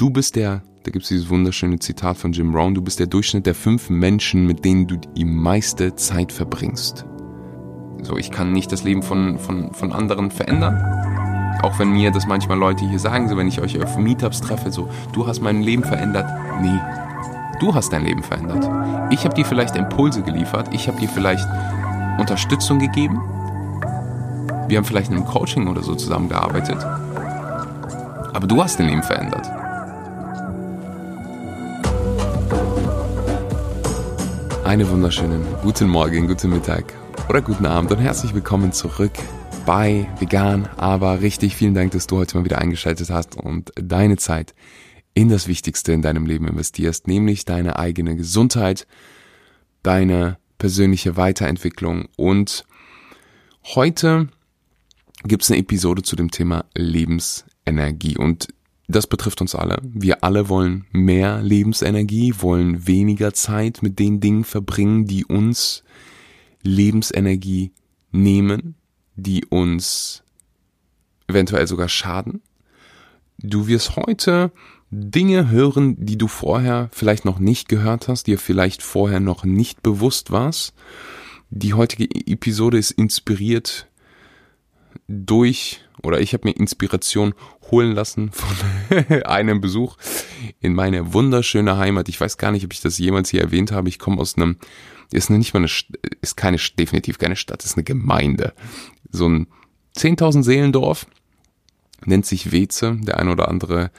Du 0.00 0.08
bist 0.08 0.34
der, 0.34 0.62
da 0.84 0.90
gibt 0.92 1.02
es 1.02 1.10
dieses 1.10 1.28
wunderschöne 1.28 1.78
Zitat 1.78 2.16
von 2.16 2.32
Jim 2.32 2.52
Brown, 2.52 2.74
du 2.74 2.80
bist 2.80 2.98
der 3.00 3.06
Durchschnitt 3.06 3.44
der 3.44 3.54
fünf 3.54 3.90
Menschen, 3.90 4.46
mit 4.46 4.64
denen 4.64 4.86
du 4.86 4.96
die 4.96 5.26
meiste 5.26 5.94
Zeit 5.94 6.32
verbringst. 6.32 7.04
So, 8.00 8.16
ich 8.16 8.30
kann 8.30 8.50
nicht 8.50 8.72
das 8.72 8.82
Leben 8.82 9.02
von, 9.02 9.38
von, 9.38 9.74
von 9.74 9.92
anderen 9.92 10.30
verändern. 10.30 11.58
Auch 11.62 11.78
wenn 11.78 11.92
mir 11.92 12.10
das 12.12 12.26
manchmal 12.26 12.58
Leute 12.58 12.88
hier 12.88 12.98
sagen, 12.98 13.28
so 13.28 13.36
wenn 13.36 13.46
ich 13.46 13.60
euch 13.60 13.78
auf 13.78 13.98
Meetups 13.98 14.40
treffe, 14.40 14.72
so, 14.72 14.88
du 15.12 15.26
hast 15.26 15.42
mein 15.42 15.60
Leben 15.60 15.84
verändert. 15.84 16.30
Nee, 16.62 16.80
du 17.60 17.74
hast 17.74 17.92
dein 17.92 18.06
Leben 18.06 18.22
verändert. 18.22 18.66
Ich 19.12 19.26
habe 19.26 19.34
dir 19.34 19.44
vielleicht 19.44 19.76
Impulse 19.76 20.22
geliefert, 20.22 20.70
ich 20.72 20.88
habe 20.88 20.98
dir 20.98 21.10
vielleicht 21.10 21.46
Unterstützung 22.18 22.78
gegeben. 22.78 23.20
Wir 24.66 24.78
haben 24.78 24.86
vielleicht 24.86 25.10
in 25.10 25.18
einem 25.18 25.26
Coaching 25.26 25.68
oder 25.68 25.82
so 25.82 25.94
zusammengearbeitet. 25.94 26.82
Aber 28.32 28.46
du 28.46 28.62
hast 28.62 28.80
dein 28.80 28.86
Leben 28.86 29.02
verändert. 29.02 29.59
Einen 34.70 34.88
wunderschönen 34.88 35.44
guten 35.62 35.88
Morgen, 35.88 36.28
guten 36.28 36.50
Mittag 36.50 36.94
oder 37.28 37.42
guten 37.42 37.66
Abend 37.66 37.90
und 37.90 37.98
herzlich 37.98 38.34
willkommen 38.34 38.70
zurück 38.70 39.10
bei 39.66 40.08
Vegan, 40.20 40.68
aber 40.76 41.22
richtig. 41.22 41.56
Vielen 41.56 41.74
Dank, 41.74 41.90
dass 41.90 42.06
du 42.06 42.18
heute 42.18 42.38
mal 42.38 42.44
wieder 42.44 42.58
eingeschaltet 42.58 43.10
hast 43.10 43.34
und 43.34 43.72
deine 43.74 44.16
Zeit 44.16 44.54
in 45.12 45.28
das 45.28 45.48
Wichtigste 45.48 45.92
in 45.92 46.02
deinem 46.02 46.24
Leben 46.24 46.46
investierst, 46.46 47.08
nämlich 47.08 47.44
deine 47.44 47.80
eigene 47.80 48.14
Gesundheit, 48.14 48.86
deine 49.82 50.38
persönliche 50.58 51.16
Weiterentwicklung. 51.16 52.06
Und 52.16 52.64
heute 53.74 54.28
gibt 55.24 55.42
es 55.42 55.50
eine 55.50 55.58
Episode 55.58 56.02
zu 56.02 56.14
dem 56.14 56.30
Thema 56.30 56.64
Lebensenergie. 56.76 58.16
Und 58.16 58.46
das 58.90 59.06
betrifft 59.06 59.40
uns 59.40 59.54
alle. 59.54 59.78
Wir 59.82 60.24
alle 60.24 60.48
wollen 60.48 60.86
mehr 60.92 61.42
Lebensenergie, 61.42 62.34
wollen 62.38 62.86
weniger 62.86 63.32
Zeit 63.32 63.82
mit 63.82 63.98
den 63.98 64.20
Dingen 64.20 64.44
verbringen, 64.44 65.06
die 65.06 65.24
uns 65.24 65.84
Lebensenergie 66.62 67.72
nehmen, 68.10 68.74
die 69.16 69.44
uns 69.44 70.22
eventuell 71.28 71.66
sogar 71.66 71.88
schaden. 71.88 72.42
Du 73.38 73.66
wirst 73.66 73.96
heute 73.96 74.52
Dinge 74.90 75.50
hören, 75.50 75.96
die 76.04 76.18
du 76.18 76.26
vorher 76.26 76.88
vielleicht 76.92 77.24
noch 77.24 77.38
nicht 77.38 77.68
gehört 77.68 78.08
hast, 78.08 78.26
dir 78.26 78.38
vielleicht 78.38 78.82
vorher 78.82 79.20
noch 79.20 79.44
nicht 79.44 79.82
bewusst 79.82 80.30
warst. 80.32 80.74
Die 81.50 81.74
heutige 81.74 82.04
Episode 82.26 82.78
ist 82.78 82.90
inspiriert 82.90 83.89
durch 85.08 85.80
oder 86.02 86.20
ich 86.20 86.32
habe 86.32 86.48
mir 86.48 86.56
Inspiration 86.56 87.34
holen 87.70 87.92
lassen 87.92 88.30
von 88.32 88.96
einem 89.24 89.60
Besuch 89.60 89.96
in 90.60 90.74
meine 90.74 91.12
wunderschöne 91.12 91.76
Heimat. 91.76 92.08
Ich 92.08 92.20
weiß 92.20 92.38
gar 92.38 92.52
nicht, 92.52 92.64
ob 92.64 92.72
ich 92.72 92.80
das 92.80 92.98
jemals 92.98 93.30
hier 93.30 93.42
erwähnt 93.42 93.72
habe. 93.72 93.88
Ich 93.88 93.98
komme 93.98 94.20
aus 94.20 94.36
einem, 94.36 94.56
ist 95.12 95.30
nicht 95.30 95.54
mal 95.54 95.60
eine, 95.60 95.70
ist 96.22 96.36
keine, 96.36 96.56
definitiv 96.78 97.18
keine 97.18 97.36
Stadt, 97.36 97.64
ist 97.64 97.76
eine 97.76 97.84
Gemeinde. 97.84 98.54
So 99.10 99.28
ein 99.28 99.46
10.000 99.96 100.42
Seelendorf, 100.42 101.06
nennt 102.06 102.26
sich 102.26 102.52
Weze. 102.52 102.96
Der 103.00 103.18
ein 103.18 103.28
oder 103.28 103.48
andere 103.48 103.90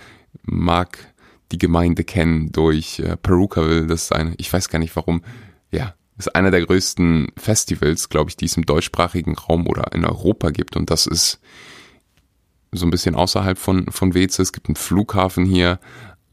mag 0.43 1.13
die 1.51 1.57
Gemeinde 1.57 2.03
kennen 2.03 2.51
durch 2.51 2.99
äh, 2.99 3.17
Perukaville. 3.17 3.87
Das 3.87 4.03
ist 4.03 4.13
eine, 4.13 4.33
ich 4.37 4.51
weiß 4.51 4.69
gar 4.69 4.79
nicht 4.79 4.95
warum, 4.95 5.23
ja, 5.71 5.93
ist 6.27 6.35
einer 6.35 6.51
der 6.51 6.65
größten 6.65 7.29
Festivals, 7.37 8.09
glaube 8.09 8.29
ich, 8.29 8.37
die 8.37 8.45
es 8.45 8.57
im 8.57 8.65
deutschsprachigen 8.65 9.35
Raum 9.35 9.67
oder 9.67 9.93
in 9.93 10.05
Europa 10.05 10.51
gibt. 10.51 10.75
Und 10.75 10.89
das 10.89 11.07
ist 11.07 11.39
so 12.71 12.85
ein 12.85 12.91
bisschen 12.91 13.15
außerhalb 13.15 13.57
von, 13.57 13.91
von 13.91 14.13
Weze. 14.13 14.41
Es 14.41 14.53
gibt 14.53 14.67
einen 14.67 14.75
Flughafen 14.75 15.45
hier. 15.45 15.79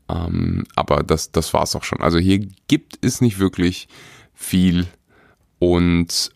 Ähm, 0.09 0.65
aber 0.77 1.03
das, 1.03 1.33
das 1.33 1.53
war 1.55 1.63
es 1.63 1.75
auch 1.75 1.85
schon. 1.85 2.01
Also 2.01 2.19
hier 2.19 2.47
gibt 2.69 2.99
es 3.05 3.21
nicht 3.21 3.39
wirklich 3.39 3.89
viel. 4.35 4.87
Und 5.59 6.31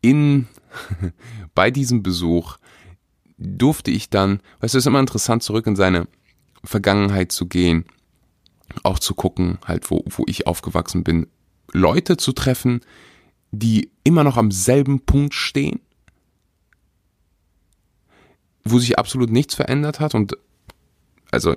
in, 0.00 0.46
bei 1.54 1.70
diesem 1.70 2.02
Besuch 2.02 2.58
durfte 3.38 3.90
ich 3.90 4.10
dann, 4.10 4.40
weißt 4.60 4.74
du, 4.74 4.78
es 4.78 4.84
ist 4.84 4.86
immer 4.86 5.00
interessant, 5.00 5.42
zurück 5.42 5.66
in 5.66 5.76
seine 5.76 6.08
Vergangenheit 6.64 7.32
zu 7.32 7.46
gehen, 7.46 7.84
auch 8.82 8.98
zu 8.98 9.14
gucken, 9.14 9.58
halt, 9.64 9.90
wo, 9.90 10.04
wo 10.06 10.24
ich 10.26 10.46
aufgewachsen 10.46 11.04
bin, 11.04 11.26
Leute 11.72 12.16
zu 12.16 12.32
treffen, 12.32 12.80
die 13.50 13.90
immer 14.04 14.24
noch 14.24 14.36
am 14.36 14.50
selben 14.50 15.00
Punkt 15.00 15.34
stehen, 15.34 15.80
wo 18.64 18.78
sich 18.78 18.98
absolut 18.98 19.30
nichts 19.30 19.54
verändert 19.54 20.00
hat 20.00 20.14
und 20.14 20.36
also 21.30 21.54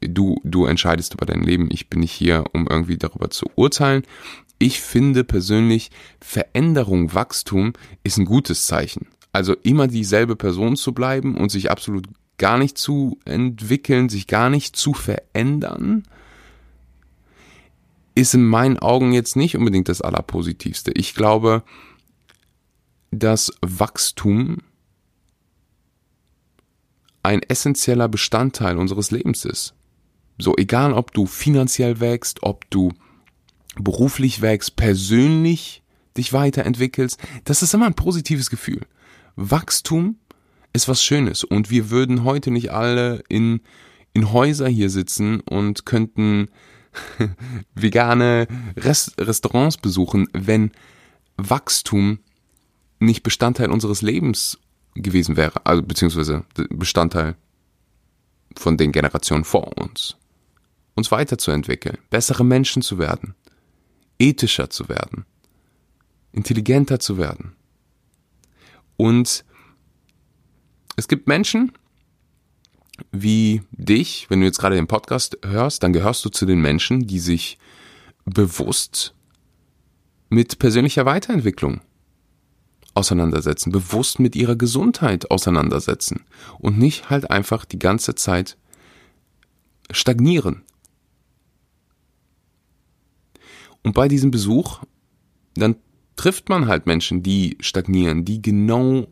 du, 0.00 0.40
du 0.44 0.66
entscheidest 0.66 1.14
über 1.14 1.26
dein 1.26 1.42
Leben, 1.42 1.68
ich 1.70 1.88
bin 1.88 2.00
nicht 2.00 2.12
hier, 2.12 2.44
um 2.52 2.66
irgendwie 2.68 2.98
darüber 2.98 3.30
zu 3.30 3.46
urteilen. 3.54 4.02
Ich 4.58 4.80
finde 4.80 5.24
persönlich, 5.24 5.90
Veränderung, 6.20 7.14
Wachstum 7.14 7.74
ist 8.02 8.18
ein 8.18 8.24
gutes 8.24 8.66
Zeichen. 8.66 9.08
Also 9.32 9.54
immer 9.62 9.86
dieselbe 9.86 10.36
Person 10.36 10.76
zu 10.76 10.92
bleiben 10.92 11.36
und 11.36 11.50
sich 11.50 11.70
absolut 11.70 12.06
gar 12.38 12.58
nicht 12.58 12.78
zu 12.78 13.18
entwickeln, 13.24 14.08
sich 14.08 14.26
gar 14.26 14.50
nicht 14.50 14.76
zu 14.76 14.92
verändern, 14.94 16.04
ist 18.16 18.34
in 18.34 18.44
meinen 18.44 18.78
Augen 18.78 19.12
jetzt 19.12 19.36
nicht 19.36 19.56
unbedingt 19.56 19.88
das 19.88 20.00
Allerpositivste. 20.00 20.90
Ich 20.92 21.14
glaube, 21.14 21.62
dass 23.10 23.52
Wachstum 23.60 24.62
ein 27.22 27.42
essentieller 27.42 28.08
Bestandteil 28.08 28.78
unseres 28.78 29.10
Lebens 29.10 29.44
ist. 29.44 29.74
So 30.38 30.56
egal, 30.56 30.94
ob 30.94 31.12
du 31.12 31.26
finanziell 31.26 32.00
wächst, 32.00 32.42
ob 32.42 32.68
du 32.70 32.92
beruflich 33.78 34.40
wächst, 34.40 34.76
persönlich 34.76 35.82
dich 36.16 36.32
weiterentwickelst, 36.32 37.20
das 37.44 37.62
ist 37.62 37.74
immer 37.74 37.86
ein 37.86 37.94
positives 37.94 38.48
Gefühl. 38.48 38.80
Wachstum 39.34 40.16
ist 40.72 40.88
was 40.88 41.04
Schönes 41.04 41.44
und 41.44 41.68
wir 41.68 41.90
würden 41.90 42.24
heute 42.24 42.50
nicht 42.50 42.70
alle 42.70 43.22
in, 43.28 43.60
in 44.14 44.32
Häuser 44.32 44.68
hier 44.68 44.88
sitzen 44.88 45.40
und 45.40 45.84
könnten 45.84 46.48
vegane 47.74 48.46
Rest 48.76 49.20
Restaurants 49.20 49.76
besuchen, 49.76 50.28
wenn 50.32 50.70
Wachstum 51.36 52.18
nicht 52.98 53.22
Bestandteil 53.22 53.70
unseres 53.70 54.02
Lebens 54.02 54.58
gewesen 54.94 55.36
wäre, 55.36 55.64
also 55.64 55.82
beziehungsweise 55.82 56.44
Bestandteil 56.70 57.36
von 58.56 58.76
den 58.76 58.92
Generationen 58.92 59.44
vor 59.44 59.76
uns. 59.78 60.16
Uns 60.94 61.10
weiterzuentwickeln, 61.10 61.98
bessere 62.08 62.44
Menschen 62.44 62.80
zu 62.80 62.98
werden, 62.98 63.34
ethischer 64.18 64.70
zu 64.70 64.88
werden, 64.88 65.26
intelligenter 66.32 66.98
zu 66.98 67.18
werden. 67.18 67.54
Und 68.96 69.44
es 70.96 71.06
gibt 71.06 71.26
Menschen 71.26 71.72
wie 73.12 73.62
dich, 73.70 74.26
wenn 74.28 74.40
du 74.40 74.46
jetzt 74.46 74.58
gerade 74.58 74.76
den 74.76 74.86
Podcast 74.86 75.38
hörst, 75.44 75.82
dann 75.82 75.92
gehörst 75.92 76.24
du 76.24 76.28
zu 76.28 76.46
den 76.46 76.60
Menschen, 76.60 77.06
die 77.06 77.18
sich 77.18 77.58
bewusst 78.24 79.14
mit 80.28 80.58
persönlicher 80.58 81.06
Weiterentwicklung 81.06 81.80
auseinandersetzen, 82.94 83.70
bewusst 83.70 84.18
mit 84.18 84.34
ihrer 84.34 84.56
Gesundheit 84.56 85.30
auseinandersetzen 85.30 86.24
und 86.58 86.78
nicht 86.78 87.10
halt 87.10 87.30
einfach 87.30 87.64
die 87.64 87.78
ganze 87.78 88.14
Zeit 88.14 88.56
stagnieren. 89.90 90.62
Und 93.82 93.92
bei 93.92 94.08
diesem 94.08 94.30
Besuch, 94.30 94.80
dann 95.54 95.76
trifft 96.16 96.48
man 96.48 96.66
halt 96.66 96.86
Menschen, 96.86 97.22
die 97.22 97.56
stagnieren, 97.60 98.24
die 98.24 98.42
genau 98.42 99.06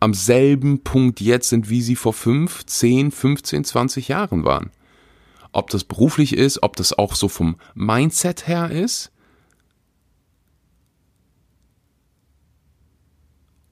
am 0.00 0.14
selben 0.14 0.82
Punkt 0.82 1.20
jetzt 1.20 1.50
sind, 1.50 1.68
wie 1.68 1.82
sie 1.82 1.94
vor 1.94 2.14
5, 2.14 2.64
10, 2.64 3.10
15, 3.10 3.64
20 3.64 4.08
Jahren 4.08 4.44
waren. 4.44 4.70
Ob 5.52 5.68
das 5.70 5.84
beruflich 5.84 6.32
ist, 6.36 6.62
ob 6.62 6.76
das 6.76 6.94
auch 6.94 7.14
so 7.14 7.28
vom 7.28 7.56
Mindset 7.74 8.48
her 8.48 8.70
ist. 8.70 9.12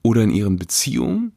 Oder 0.02 0.22
in 0.22 0.30
ihren 0.30 0.58
Beziehungen. 0.58 1.32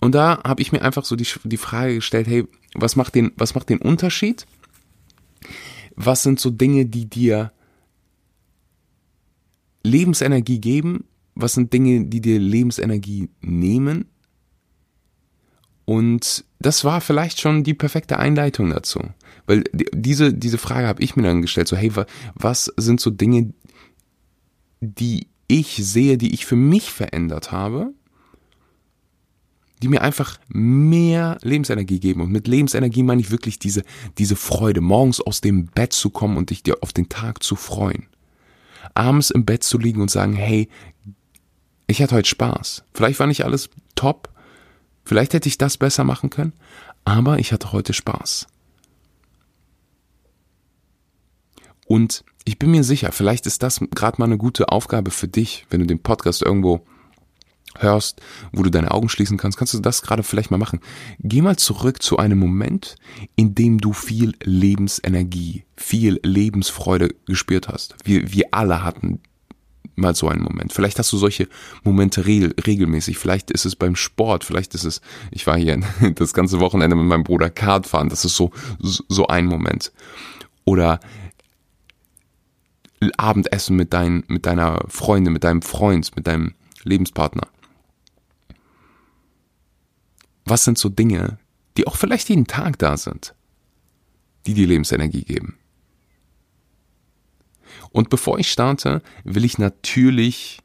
Und 0.00 0.14
da 0.14 0.42
habe 0.44 0.62
ich 0.62 0.72
mir 0.72 0.82
einfach 0.82 1.04
so 1.04 1.16
die, 1.16 1.26
die 1.44 1.56
Frage 1.56 1.96
gestellt, 1.96 2.26
hey, 2.26 2.46
was 2.74 2.96
macht 2.96 3.14
den, 3.14 3.32
was 3.36 3.54
macht 3.54 3.68
den 3.68 3.78
Unterschied? 3.78 4.46
Was 5.94 6.22
sind 6.22 6.38
so 6.38 6.50
Dinge, 6.50 6.86
die 6.86 7.06
dir 7.06 7.52
Lebensenergie 9.82 10.60
geben 10.60 11.07
was 11.38 11.54
sind 11.54 11.72
Dinge, 11.72 12.06
die 12.06 12.20
dir 12.20 12.38
Lebensenergie 12.38 13.30
nehmen? 13.40 14.06
Und 15.84 16.44
das 16.58 16.84
war 16.84 17.00
vielleicht 17.00 17.40
schon 17.40 17.64
die 17.64 17.74
perfekte 17.74 18.18
Einleitung 18.18 18.68
dazu. 18.70 19.00
Weil 19.46 19.64
diese, 19.72 20.34
diese 20.34 20.58
Frage 20.58 20.86
habe 20.86 21.02
ich 21.02 21.16
mir 21.16 21.22
dann 21.22 21.40
gestellt, 21.40 21.68
so 21.68 21.76
hey, 21.76 21.90
was 22.34 22.70
sind 22.76 23.00
so 23.00 23.10
Dinge, 23.10 23.54
die 24.80 25.28
ich 25.46 25.76
sehe, 25.76 26.18
die 26.18 26.34
ich 26.34 26.44
für 26.44 26.56
mich 26.56 26.90
verändert 26.92 27.52
habe, 27.52 27.94
die 29.82 29.88
mir 29.88 30.02
einfach 30.02 30.38
mehr 30.48 31.38
Lebensenergie 31.42 32.00
geben. 32.00 32.20
Und 32.20 32.32
mit 32.32 32.48
Lebensenergie 32.48 33.02
meine 33.02 33.20
ich 33.20 33.30
wirklich 33.30 33.58
diese, 33.58 33.82
diese 34.18 34.36
Freude, 34.36 34.80
morgens 34.80 35.20
aus 35.20 35.40
dem 35.40 35.66
Bett 35.66 35.92
zu 35.92 36.10
kommen 36.10 36.36
und 36.36 36.50
dich 36.50 36.62
dir 36.62 36.78
auf 36.82 36.92
den 36.92 37.08
Tag 37.08 37.42
zu 37.42 37.56
freuen. 37.56 38.06
Abends 38.94 39.30
im 39.30 39.44
Bett 39.44 39.62
zu 39.62 39.78
liegen 39.78 40.00
und 40.00 40.10
sagen, 40.10 40.34
hey, 40.34 40.68
ich 41.88 42.00
hatte 42.00 42.14
heute 42.14 42.28
Spaß. 42.28 42.84
Vielleicht 42.94 43.18
war 43.18 43.26
nicht 43.26 43.44
alles 43.44 43.70
top, 43.96 44.28
vielleicht 45.04 45.34
hätte 45.34 45.48
ich 45.48 45.58
das 45.58 45.78
besser 45.78 46.04
machen 46.04 46.30
können, 46.30 46.52
aber 47.04 47.40
ich 47.40 47.52
hatte 47.52 47.72
heute 47.72 47.92
Spaß. 47.92 48.46
Und 51.86 52.22
ich 52.44 52.58
bin 52.58 52.70
mir 52.70 52.84
sicher, 52.84 53.10
vielleicht 53.12 53.46
ist 53.46 53.62
das 53.62 53.80
gerade 53.94 54.20
mal 54.20 54.26
eine 54.26 54.38
gute 54.38 54.68
Aufgabe 54.68 55.10
für 55.10 55.26
dich, 55.26 55.66
wenn 55.70 55.80
du 55.80 55.86
den 55.86 56.02
Podcast 56.02 56.42
irgendwo 56.42 56.86
hörst, 57.78 58.20
wo 58.52 58.62
du 58.62 58.70
deine 58.70 58.90
Augen 58.90 59.08
schließen 59.08 59.38
kannst, 59.38 59.58
kannst 59.58 59.74
du 59.74 59.78
das 59.78 60.02
gerade 60.02 60.22
vielleicht 60.22 60.50
mal 60.50 60.58
machen. 60.58 60.80
Geh 61.18 61.42
mal 61.42 61.56
zurück 61.56 62.02
zu 62.02 62.18
einem 62.18 62.38
Moment, 62.38 62.96
in 63.36 63.54
dem 63.54 63.78
du 63.78 63.92
viel 63.92 64.34
Lebensenergie, 64.42 65.64
viel 65.76 66.20
Lebensfreude 66.22 67.14
gespürt 67.26 67.68
hast. 67.68 67.94
Wir, 68.04 68.32
wir 68.32 68.46
alle 68.52 68.82
hatten 68.82 69.20
mal 69.98 70.14
so 70.14 70.28
einen 70.28 70.42
Moment. 70.42 70.72
Vielleicht 70.72 70.98
hast 70.98 71.12
du 71.12 71.18
solche 71.18 71.48
Momente 71.84 72.26
re 72.26 72.54
regelmäßig. 72.66 73.18
Vielleicht 73.18 73.50
ist 73.50 73.64
es 73.64 73.76
beim 73.76 73.96
Sport. 73.96 74.44
Vielleicht 74.44 74.74
ist 74.74 74.84
es, 74.84 75.00
ich 75.30 75.46
war 75.46 75.56
hier 75.56 75.80
das 76.14 76.32
ganze 76.32 76.60
Wochenende 76.60 76.96
mit 76.96 77.06
meinem 77.06 77.24
Bruder 77.24 77.50
Kart 77.50 77.86
fahren. 77.86 78.08
Das 78.08 78.24
ist 78.24 78.36
so, 78.36 78.50
so 78.80 79.26
ein 79.26 79.46
Moment. 79.46 79.92
Oder 80.64 81.00
Abendessen 83.16 83.76
mit, 83.76 83.92
dein, 83.92 84.24
mit 84.28 84.46
deiner 84.46 84.84
Freundin, 84.88 85.32
mit 85.32 85.44
deinem 85.44 85.62
Freund, 85.62 86.14
mit 86.16 86.26
deinem 86.26 86.54
Lebenspartner. 86.82 87.46
Was 90.44 90.64
sind 90.64 90.78
so 90.78 90.88
Dinge, 90.88 91.38
die 91.76 91.86
auch 91.86 91.96
vielleicht 91.96 92.28
jeden 92.28 92.46
Tag 92.46 92.78
da 92.78 92.96
sind, 92.96 93.34
die 94.46 94.54
dir 94.54 94.66
Lebensenergie 94.66 95.22
geben? 95.22 95.58
Und 97.90 98.10
bevor 98.10 98.38
ich 98.38 98.50
starte, 98.50 99.02
will 99.24 99.44
ich 99.44 99.58
natürlich, 99.58 100.60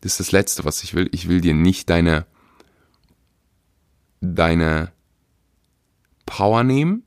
das 0.00 0.12
ist 0.12 0.20
das 0.20 0.32
Letzte, 0.32 0.64
was 0.64 0.82
ich 0.82 0.94
will, 0.94 1.08
ich 1.12 1.28
will 1.28 1.40
dir 1.40 1.54
nicht 1.54 1.90
deine, 1.90 2.26
deine 4.20 4.92
Power 6.24 6.64
nehmen, 6.64 7.02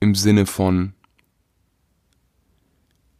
im 0.00 0.14
Sinne 0.14 0.46
von, 0.46 0.92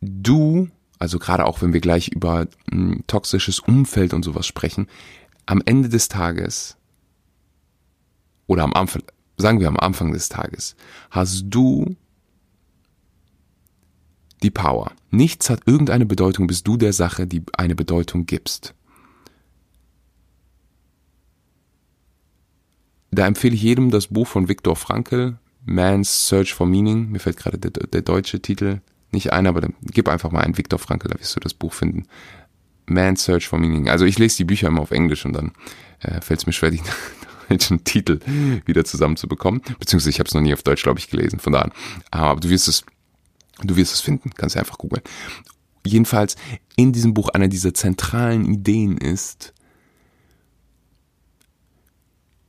du, 0.00 0.69
also 0.99 1.19
gerade 1.19 1.47
auch 1.47 1.62
wenn 1.62 1.73
wir 1.73 1.81
gleich 1.81 2.09
über 2.09 2.47
ein 2.71 3.05
toxisches 3.06 3.61
Umfeld 3.61 4.15
und 4.15 4.25
sowas 4.25 4.47
sprechen, 4.47 4.88
am 5.47 5.62
Ende 5.65 5.88
des 5.88 6.09
Tages 6.09 6.77
oder 8.47 8.65
am 8.65 8.73
Anfang, 8.75 9.03
sagen 9.37 9.61
wir 9.61 9.69
am 9.69 9.79
Anfang 9.79 10.12
des 10.12 10.29
Tages, 10.29 10.77
hast 11.11 11.44
du 11.47 11.97
die 14.43 14.50
Power. 14.50 14.93
Nichts 15.11 15.50
hat 15.50 15.62
irgendeine 15.67 16.06
Bedeutung, 16.06 16.47
bis 16.47 16.62
du 16.62 16.77
der 16.77 16.93
Sache 16.93 17.27
die 17.27 17.43
eine 17.56 17.75
Bedeutung 17.75 18.27
gibst. 18.27 18.75
Da 23.11 23.27
empfehle 23.27 23.55
ich 23.55 23.62
jedem 23.62 23.91
das 23.91 24.09
Buch 24.09 24.27
von 24.27 24.49
Viktor 24.49 24.77
Frankl, 24.77 25.38
Man's 25.65 26.29
Search 26.29 26.53
for 26.53 26.67
Meaning. 26.67 27.11
Mir 27.11 27.19
fällt 27.19 27.38
gerade 27.38 27.59
der, 27.59 27.71
der 27.71 28.03
deutsche 28.03 28.41
Titel 28.41 28.81
nicht 29.11 29.33
ein, 29.33 29.47
aber 29.47 29.61
dann 29.61 29.75
gib 29.83 30.09
einfach 30.09 30.31
mal 30.31 30.43
ein 30.43 30.59
Viktor 30.59 30.79
Frankl, 30.79 31.09
da 31.09 31.19
wirst 31.19 31.35
du 31.35 31.41
das 31.41 31.55
Buch 31.55 31.73
finden. 31.73 32.05
Man's 32.87 33.25
Search 33.25 33.49
for 33.49 33.59
Meaning. 33.59 33.88
Also 33.88 34.05
ich 34.05 34.19
lese 34.19 34.37
die 34.38 34.44
Bücher 34.44 34.69
immer 34.69 34.83
auf 34.83 34.91
Englisch 34.91 35.25
und 35.25 35.33
dann 35.33 35.53
äh, 36.00 36.21
fällt 36.21 36.41
es 36.41 36.47
mir 36.47 36.53
schwer, 36.53 36.71
die 36.71 36.83
deutschen 37.49 37.85
Titel 37.85 38.21
wieder 38.65 38.85
zusammenzubekommen. 38.85 39.62
Beziehungsweise 39.79 40.11
ich 40.11 40.19
habe 40.19 40.29
es 40.29 40.35
noch 40.35 40.43
nie 40.43 40.53
auf 40.53 40.62
Deutsch, 40.62 40.83
glaube 40.83 40.99
ich, 40.99 41.09
gelesen. 41.09 41.38
Von 41.38 41.53
da 41.53 41.62
an. 41.62 41.73
Aber 42.11 42.41
du 42.41 42.49
wirst 42.49 42.69
es, 42.69 42.85
du 43.62 43.76
wirst 43.76 43.94
es 43.94 44.00
finden. 44.00 44.31
Kannst 44.31 44.56
einfach 44.56 44.79
googeln. 44.79 45.03
Jedenfalls 45.85 46.37
in 46.76 46.93
diesem 46.93 47.14
Buch 47.14 47.29
einer 47.29 47.49
dieser 47.49 47.73
zentralen 47.73 48.44
Ideen 48.53 48.99
ist, 48.99 49.55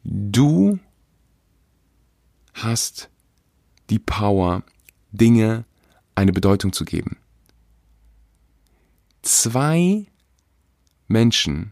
du 0.04 0.80
hast 2.54 3.10
die 3.90 4.00
Power, 4.00 4.64
Dinge 5.12 5.66
eine 6.16 6.34
Bedeutung 6.34 6.74
zu 6.74 6.84
geben. 6.84 7.18
Zwei 9.22 10.08
Menschen 11.08 11.72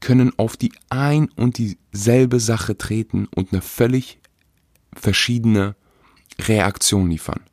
können 0.00 0.32
auf 0.38 0.56
die 0.56 0.72
ein 0.90 1.30
und 1.30 1.58
dieselbe 1.58 2.40
Sache 2.40 2.76
treten 2.76 3.26
und 3.34 3.52
eine 3.52 3.62
völlig 3.62 4.18
verschiedene 4.92 5.76
Reaktion 6.40 7.10
liefern. 7.10 7.47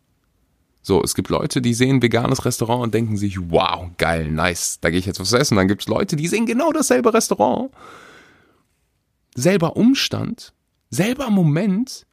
So, 0.88 1.02
es 1.02 1.16
gibt 1.16 1.30
Leute, 1.30 1.64
die 1.64 1.74
sehen 1.74 2.04
veganes 2.04 2.46
Restaurant 2.46 2.84
und 2.84 2.94
denken 2.94 3.18
sich, 3.18 3.40
wow, 3.50 3.90
geil, 3.98 4.30
nice, 4.30 4.78
da 4.82 4.92
gehe 4.92 5.00
ich 5.00 5.08
jetzt 5.08 5.20
was 5.20 5.34
essen. 5.34 5.58
Dann 5.58 5.68
gibt 5.68 5.82
es 5.82 5.88
Leute, 5.88 6.16
die 6.16 6.28
sehen 6.28 6.46
genau 6.46 6.72
dasselbe 6.72 7.12
Restaurant, 7.12 7.72
selber 9.34 9.78
Umstand, 9.78 10.54
selber 10.92 11.32
Moment 11.32 12.06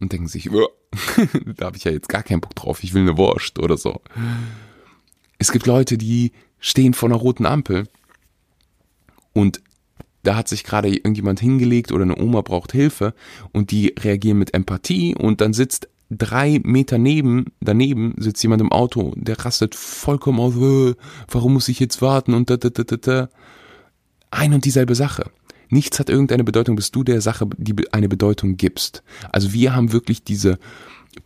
und 0.00 0.12
denken 0.12 0.28
sich, 0.28 0.50
da 1.56 1.64
habe 1.64 1.78
ich 1.78 1.84
ja 1.84 1.92
jetzt 1.92 2.10
gar 2.10 2.22
keinen 2.22 2.42
Bock 2.42 2.54
drauf, 2.54 2.84
ich 2.84 2.92
will 2.92 3.00
eine 3.00 3.16
Wurst 3.16 3.58
oder 3.58 3.78
so. 3.78 4.02
Es 5.38 5.50
gibt 5.50 5.64
Leute, 5.64 5.96
die 5.96 6.32
stehen 6.58 6.92
vor 6.92 7.08
einer 7.08 7.16
roten 7.16 7.46
Ampel 7.46 7.88
und 9.32 9.62
da 10.24 10.36
hat 10.36 10.48
sich 10.48 10.62
gerade 10.62 10.94
irgendjemand 10.94 11.40
hingelegt 11.40 11.90
oder 11.90 12.02
eine 12.02 12.18
Oma 12.18 12.42
braucht 12.42 12.72
Hilfe 12.72 13.14
und 13.52 13.70
die 13.70 13.94
reagieren 13.98 14.36
mit 14.36 14.52
Empathie 14.52 15.14
und 15.14 15.40
dann 15.40 15.54
sitzt 15.54 15.88
drei 16.10 16.60
Meter 16.64 16.98
neben, 16.98 17.46
daneben 17.60 18.14
sitzt 18.18 18.42
jemand 18.42 18.60
im 18.60 18.72
Auto, 18.72 19.12
der 19.16 19.38
rastet 19.38 19.74
vollkommen 19.74 20.40
aus, 20.40 20.56
äh, 20.56 20.94
warum 21.28 21.54
muss 21.54 21.68
ich 21.68 21.78
jetzt 21.80 22.02
warten 22.02 22.34
und 22.34 22.50
da, 22.50 22.56
da, 22.56 22.68
da, 22.68 22.82
da, 22.82 22.96
da. 22.96 23.28
Ein 24.30 24.52
und 24.54 24.64
dieselbe 24.64 24.94
Sache. 24.94 25.30
Nichts 25.70 25.98
hat 25.98 26.10
irgendeine 26.10 26.44
Bedeutung, 26.44 26.76
bis 26.76 26.90
du 26.90 27.04
der 27.04 27.20
Sache 27.20 27.48
die 27.56 27.74
eine 27.92 28.08
Bedeutung 28.08 28.56
gibst. 28.56 29.02
Also 29.30 29.52
wir 29.52 29.74
haben 29.74 29.92
wirklich 29.92 30.24
diese 30.24 30.58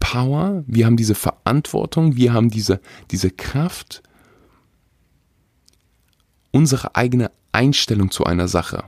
Power, 0.00 0.64
wir 0.66 0.86
haben 0.86 0.96
diese 0.96 1.14
Verantwortung, 1.14 2.16
wir 2.16 2.32
haben 2.32 2.50
diese, 2.50 2.80
diese 3.10 3.30
Kraft, 3.30 4.02
unsere 6.50 6.94
eigene 6.94 7.30
Einstellung 7.52 8.10
zu 8.10 8.24
einer 8.24 8.48
Sache 8.48 8.84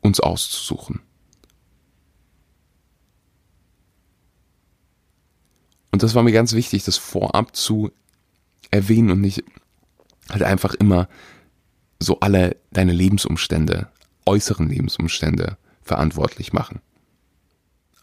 uns 0.00 0.20
auszusuchen. 0.20 1.00
Und 5.92 6.02
das 6.02 6.14
war 6.14 6.22
mir 6.22 6.32
ganz 6.32 6.54
wichtig, 6.54 6.84
das 6.84 6.96
vorab 6.96 7.54
zu 7.54 7.92
erwähnen 8.70 9.10
und 9.10 9.20
nicht 9.20 9.44
halt 10.30 10.42
einfach 10.42 10.74
immer 10.74 11.08
so 11.98 12.20
alle 12.20 12.56
deine 12.70 12.92
Lebensumstände, 12.92 13.88
äußeren 14.26 14.68
Lebensumstände 14.68 15.58
verantwortlich 15.82 16.52
machen. 16.52 16.80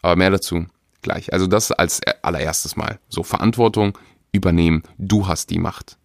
Aber 0.02 0.16
mehr 0.16 0.30
dazu 0.30 0.66
gleich. 1.02 1.32
Also 1.32 1.46
das 1.46 1.72
als 1.72 2.00
allererstes 2.22 2.76
Mal. 2.76 3.00
So 3.08 3.22
Verantwortung 3.22 3.98
übernehmen. 4.32 4.82
Du 4.98 5.26
hast 5.26 5.50
die 5.50 5.58
Macht. 5.58 5.98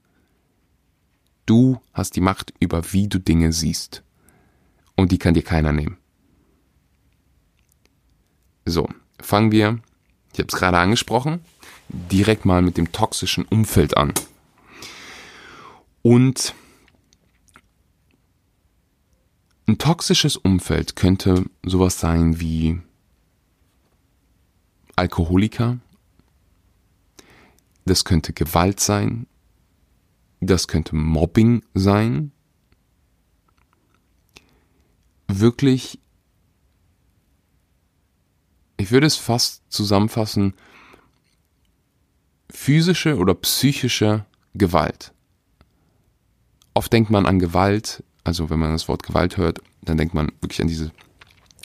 Du 1.46 1.80
hast 1.94 2.16
die 2.16 2.22
Macht 2.22 2.54
über 2.60 2.92
wie 2.92 3.08
du 3.08 3.20
Dinge 3.20 3.54
siehst. 3.54 4.04
Und 4.96 5.12
die 5.12 5.20
kann 5.20 5.34
dir 5.34 5.44
keiner 5.44 5.72
nehmen. 5.72 5.98
So, 8.66 8.90
fangen 9.22 9.52
wir, 9.52 9.80
ich 10.34 10.40
habe 10.40 10.48
es 10.48 10.56
gerade 10.56 10.80
angesprochen, 10.80 11.42
direkt 12.12 12.46
mal 12.46 12.62
mit 12.62 12.78
dem 12.78 12.92
toxischen 12.92 13.46
Umfeld 13.46 13.98
an. 13.98 14.14
Und 16.02 16.54
ein 19.68 19.78
toxisches 19.78 20.38
Umfeld 20.38 20.96
könnte 20.96 21.46
sowas 21.64 22.00
sein 22.00 22.40
wie 22.40 22.80
Alkoholiker, 24.96 25.80
das 27.86 28.06
könnte 28.06 28.34
Gewalt 28.34 28.80
sein, 28.80 29.28
das 30.40 30.68
könnte 30.68 30.96
Mobbing 30.96 31.64
sein. 31.74 32.32
Wirklich, 35.28 36.00
ich 38.78 38.92
würde 38.92 39.08
es 39.08 39.16
fast 39.16 39.64
zusammenfassen, 39.70 40.54
physische 42.50 43.18
oder 43.18 43.34
psychische 43.34 44.26
Gewalt. 44.54 45.14
Oft 46.74 46.92
denkt 46.92 47.10
man 47.10 47.26
an 47.26 47.40
Gewalt, 47.40 48.04
also 48.24 48.50
wenn 48.50 48.60
man 48.60 48.72
das 48.72 48.88
Wort 48.88 49.04
Gewalt 49.04 49.38
hört, 49.38 49.60
dann 49.82 49.98
denkt 49.98 50.14
man 50.14 50.32
wirklich 50.42 50.62
an 50.62 50.68
diese 50.68 50.92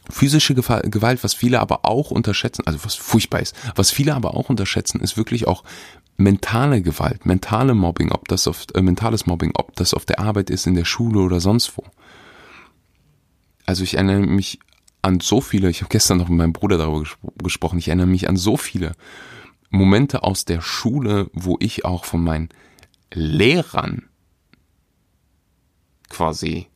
physische 0.08 0.54
Gewalt, 0.54 1.24
was 1.24 1.34
viele 1.34 1.60
aber 1.60 1.84
auch 1.84 2.10
unterschätzen, 2.10 2.66
also 2.66 2.84
was 2.84 2.94
furchtbar 2.94 3.40
ist, 3.40 3.54
was 3.76 3.90
viele 3.90 4.14
aber 4.14 4.34
auch 4.34 4.48
unterschätzen, 4.48 5.00
ist 5.00 5.16
wirklich 5.16 5.46
auch 5.46 5.64
mentale 6.16 6.82
Gewalt, 6.82 7.26
mentale 7.26 7.74
Mobbing, 7.74 8.12
ob 8.12 8.28
das 8.28 8.46
auf 8.46 8.66
äh, 8.74 8.82
mentales 8.82 9.26
Mobbing, 9.26 9.52
ob 9.54 9.74
das 9.76 9.94
auf 9.94 10.04
der 10.04 10.20
Arbeit 10.20 10.50
ist, 10.50 10.66
in 10.66 10.74
der 10.74 10.84
Schule 10.84 11.20
oder 11.20 11.40
sonst 11.40 11.76
wo. 11.76 11.84
Also 13.66 13.84
ich 13.84 13.94
erinnere 13.94 14.20
mich 14.20 14.58
an 15.02 15.20
so 15.20 15.40
viele, 15.40 15.70
ich 15.70 15.80
habe 15.80 15.88
gestern 15.88 16.18
noch 16.18 16.28
mit 16.28 16.38
meinem 16.38 16.52
Bruder 16.52 16.76
darüber 16.76 17.00
gespro 17.00 17.32
gesprochen, 17.42 17.78
ich 17.78 17.88
erinnere 17.88 18.06
mich 18.06 18.28
an 18.28 18.36
so 18.36 18.56
viele 18.56 18.92
Momente 19.70 20.22
aus 20.22 20.44
der 20.44 20.60
Schule, 20.60 21.30
wo 21.32 21.56
ich 21.60 21.84
auch 21.84 22.04
von 22.04 22.22
meinen 22.22 22.48
Lehrern 23.12 24.08
quasi, 26.08 26.66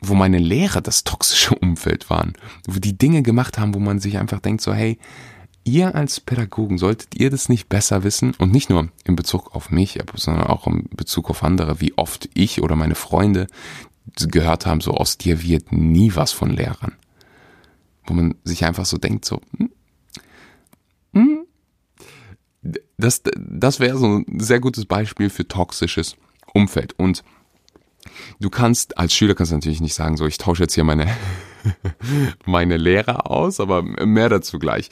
wo 0.00 0.14
meine 0.14 0.38
Lehrer 0.38 0.80
das 0.80 1.04
toxische 1.04 1.54
Umfeld 1.58 2.08
waren, 2.08 2.32
wo 2.66 2.78
die 2.78 2.96
Dinge 2.96 3.22
gemacht 3.22 3.58
haben, 3.58 3.74
wo 3.74 3.78
man 3.78 3.98
sich 3.98 4.18
einfach 4.18 4.40
denkt, 4.40 4.62
so 4.62 4.72
hey, 4.72 4.98
ihr 5.64 5.94
als 5.94 6.20
Pädagogen 6.20 6.78
solltet 6.78 7.14
ihr 7.14 7.30
das 7.30 7.48
nicht 7.48 7.68
besser 7.68 8.02
wissen 8.02 8.34
und 8.38 8.52
nicht 8.52 8.70
nur 8.70 8.88
in 9.04 9.16
Bezug 9.16 9.54
auf 9.54 9.70
mich, 9.70 9.98
sondern 10.14 10.46
auch 10.46 10.66
in 10.66 10.88
Bezug 10.90 11.30
auf 11.30 11.44
andere, 11.44 11.80
wie 11.80 11.96
oft 11.96 12.28
ich 12.34 12.62
oder 12.62 12.76
meine 12.76 12.94
Freunde 12.94 13.46
gehört 14.16 14.66
haben, 14.66 14.80
so 14.80 14.92
aus 14.92 15.18
dir 15.18 15.42
wird 15.42 15.72
nie 15.72 16.14
was 16.14 16.32
von 16.32 16.50
Lehrern. 16.50 16.92
Wo 18.04 18.14
man 18.14 18.34
sich 18.42 18.64
einfach 18.64 18.84
so 18.84 18.98
denkt, 18.98 19.24
so, 19.24 19.40
hm, 19.56 19.70
das, 23.02 23.22
das 23.36 23.80
wäre 23.80 23.98
so 23.98 24.06
ein 24.06 24.40
sehr 24.40 24.60
gutes 24.60 24.86
Beispiel 24.86 25.30
für 25.30 25.46
toxisches 25.46 26.16
Umfeld. 26.54 26.94
Und 26.98 27.22
du 28.40 28.50
kannst, 28.50 28.98
als 28.98 29.12
Schüler 29.14 29.34
kannst 29.34 29.52
du 29.52 29.56
natürlich 29.56 29.80
nicht 29.80 29.94
sagen, 29.94 30.16
so, 30.16 30.26
ich 30.26 30.38
tausche 30.38 30.62
jetzt 30.62 30.74
hier 30.74 30.84
meine, 30.84 31.08
meine 32.46 32.76
Lehrer 32.76 33.30
aus, 33.30 33.60
aber 33.60 33.82
mehr 33.82 34.28
dazu 34.28 34.58
gleich. 34.58 34.90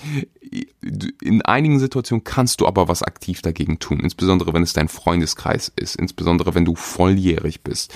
In 1.22 1.42
einigen 1.42 1.78
Situationen 1.78 2.24
kannst 2.24 2.60
du 2.60 2.66
aber 2.66 2.88
was 2.88 3.02
aktiv 3.02 3.42
dagegen 3.42 3.78
tun, 3.78 4.00
insbesondere 4.00 4.52
wenn 4.52 4.62
es 4.62 4.72
dein 4.72 4.88
Freundeskreis 4.88 5.72
ist, 5.76 5.96
insbesondere 5.96 6.54
wenn 6.54 6.64
du 6.64 6.74
volljährig 6.74 7.62
bist. 7.62 7.94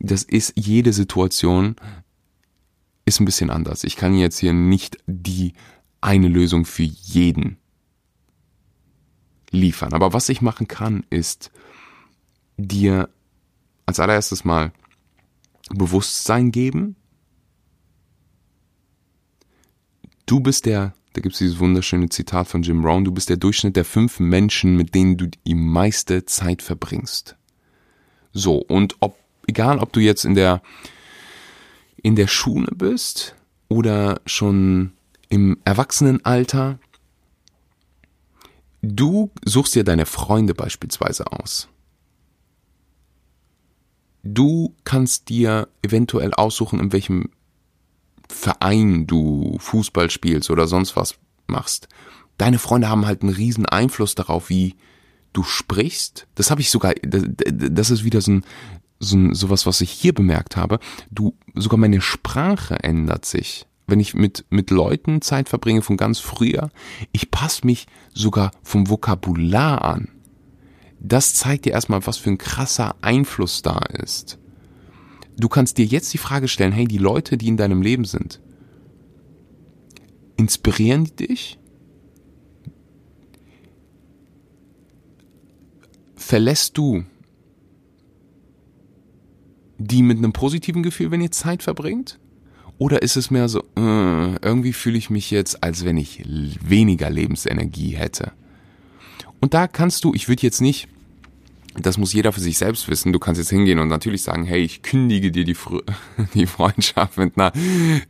Das 0.00 0.22
ist 0.22 0.54
jede 0.56 0.92
Situation 0.92 1.76
ist 3.04 3.20
ein 3.20 3.24
bisschen 3.24 3.50
anders. 3.50 3.84
Ich 3.84 3.96
kann 3.96 4.14
jetzt 4.14 4.38
hier 4.38 4.52
nicht 4.52 4.98
die 5.06 5.52
eine 6.00 6.28
Lösung 6.28 6.64
für 6.64 6.84
jeden 6.84 7.59
liefern. 9.50 9.92
Aber 9.92 10.12
was 10.12 10.28
ich 10.28 10.42
machen 10.42 10.68
kann, 10.68 11.04
ist 11.10 11.50
dir 12.56 13.08
als 13.86 14.00
allererstes 14.00 14.44
mal 14.44 14.72
Bewusstsein 15.70 16.50
geben. 16.50 16.96
Du 20.26 20.40
bist 20.40 20.66
der, 20.66 20.94
da 21.12 21.20
gibt 21.20 21.34
es 21.34 21.38
dieses 21.38 21.58
wunderschöne 21.58 22.08
Zitat 22.08 22.48
von 22.48 22.62
Jim 22.62 22.82
Brown, 22.82 23.04
du 23.04 23.12
bist 23.12 23.28
der 23.28 23.36
Durchschnitt 23.36 23.76
der 23.76 23.84
fünf 23.84 24.20
Menschen, 24.20 24.76
mit 24.76 24.94
denen 24.94 25.16
du 25.16 25.28
die 25.28 25.54
meiste 25.54 26.24
Zeit 26.24 26.62
verbringst. 26.62 27.36
So, 28.32 28.58
und 28.58 28.96
ob, 29.00 29.18
egal 29.46 29.78
ob 29.78 29.92
du 29.92 30.00
jetzt 30.00 30.24
in 30.24 30.34
der, 30.34 30.62
in 31.96 32.14
der 32.14 32.28
Schule 32.28 32.68
bist 32.74 33.34
oder 33.68 34.20
schon 34.24 34.92
im 35.28 35.58
Erwachsenenalter, 35.64 36.78
Du 38.82 39.30
suchst 39.44 39.74
dir 39.74 39.84
deine 39.84 40.06
Freunde 40.06 40.54
beispielsweise 40.54 41.32
aus. 41.32 41.68
Du 44.22 44.74
kannst 44.84 45.28
dir 45.28 45.68
eventuell 45.82 46.34
aussuchen, 46.34 46.78
in 46.78 46.92
welchem 46.92 47.30
Verein 48.28 49.06
du 49.06 49.56
Fußball 49.58 50.10
spielst 50.10 50.50
oder 50.50 50.66
sonst 50.66 50.96
was 50.96 51.16
machst. 51.46 51.88
Deine 52.38 52.58
Freunde 52.58 52.88
haben 52.88 53.06
halt 53.06 53.22
einen 53.22 53.34
riesen 53.34 53.66
Einfluss 53.66 54.14
darauf, 54.14 54.48
wie 54.48 54.76
du 55.32 55.42
sprichst. 55.42 56.26
Das 56.34 56.50
habe 56.50 56.60
ich 56.60 56.70
sogar, 56.70 56.94
das 57.02 57.90
ist 57.90 58.04
wieder 58.04 58.20
so 58.20 58.32
ein, 58.32 58.44
so 58.98 59.16
ein, 59.16 59.34
sowas, 59.34 59.66
was 59.66 59.80
ich 59.80 59.90
hier 59.90 60.14
bemerkt 60.14 60.56
habe. 60.56 60.78
Du, 61.10 61.36
sogar 61.54 61.78
meine 61.78 62.00
Sprache 62.00 62.82
ändert 62.82 63.24
sich 63.24 63.66
wenn 63.90 64.00
ich 64.00 64.14
mit, 64.14 64.44
mit 64.50 64.70
Leuten 64.70 65.20
Zeit 65.20 65.48
verbringe 65.48 65.82
von 65.82 65.96
ganz 65.96 66.18
früher, 66.18 66.70
ich 67.12 67.30
passe 67.30 67.66
mich 67.66 67.86
sogar 68.14 68.52
vom 68.62 68.88
Vokabular 68.88 69.84
an. 69.84 70.08
Das 71.00 71.34
zeigt 71.34 71.64
dir 71.64 71.72
erstmal, 71.72 72.06
was 72.06 72.18
für 72.18 72.30
ein 72.30 72.38
krasser 72.38 72.94
Einfluss 73.00 73.62
da 73.62 73.78
ist. 73.78 74.38
Du 75.36 75.48
kannst 75.48 75.78
dir 75.78 75.86
jetzt 75.86 76.12
die 76.12 76.18
Frage 76.18 76.48
stellen, 76.48 76.72
hey, 76.72 76.86
die 76.86 76.98
Leute, 76.98 77.38
die 77.38 77.48
in 77.48 77.56
deinem 77.56 77.80
Leben 77.80 78.04
sind, 78.04 78.40
inspirieren 80.36 81.04
die 81.04 81.26
dich? 81.26 81.58
Verlässt 86.14 86.76
du 86.76 87.04
die 89.78 90.02
mit 90.02 90.18
einem 90.18 90.32
positiven 90.32 90.82
Gefühl, 90.82 91.10
wenn 91.10 91.22
ihr 91.22 91.30
Zeit 91.30 91.62
verbringt? 91.62 92.20
Oder 92.80 93.02
ist 93.02 93.16
es 93.16 93.30
mehr 93.30 93.46
so, 93.50 93.60
äh, 93.76 94.36
irgendwie 94.40 94.72
fühle 94.72 94.96
ich 94.96 95.10
mich 95.10 95.30
jetzt, 95.30 95.62
als 95.62 95.84
wenn 95.84 95.98
ich 95.98 96.24
weniger 96.24 97.10
Lebensenergie 97.10 97.90
hätte? 97.90 98.32
Und 99.38 99.52
da 99.52 99.68
kannst 99.68 100.02
du, 100.02 100.14
ich 100.14 100.28
würde 100.28 100.40
jetzt 100.40 100.62
nicht, 100.62 100.88
das 101.74 101.98
muss 101.98 102.14
jeder 102.14 102.32
für 102.32 102.40
sich 102.40 102.56
selbst 102.56 102.88
wissen, 102.88 103.12
du 103.12 103.18
kannst 103.18 103.38
jetzt 103.38 103.50
hingehen 103.50 103.80
und 103.80 103.88
natürlich 103.88 104.22
sagen, 104.22 104.46
hey, 104.46 104.62
ich 104.62 104.80
kündige 104.80 105.30
dir 105.30 105.44
die, 105.44 105.54
die 106.34 106.46
Freundschaft 106.46 107.18
mit 107.18 107.36
einer 107.36 107.52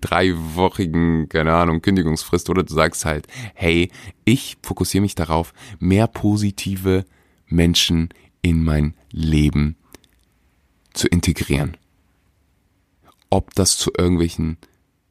dreiwöchigen, 0.00 1.28
keine 1.28 1.52
Ahnung, 1.52 1.82
Kündigungsfrist. 1.82 2.48
Oder 2.48 2.62
du 2.62 2.72
sagst 2.72 3.04
halt, 3.04 3.26
hey, 3.54 3.90
ich 4.24 4.56
fokussiere 4.62 5.02
mich 5.02 5.16
darauf, 5.16 5.52
mehr 5.80 6.06
positive 6.06 7.04
Menschen 7.48 8.10
in 8.40 8.62
mein 8.62 8.94
Leben 9.10 9.74
zu 10.94 11.08
integrieren 11.08 11.76
ob 13.30 13.54
das 13.54 13.76
zu 13.76 13.90
irgendwelchen 13.96 14.58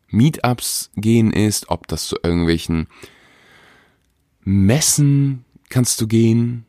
Meetups 0.10 0.92
gehen 0.96 1.32
ist, 1.32 1.70
ob 1.70 1.88
das 1.88 2.08
zu 2.08 2.18
irgendwelchen 2.22 2.88
Messen 4.42 5.46
kannst 5.70 6.02
du 6.02 6.08
gehen 6.08 6.66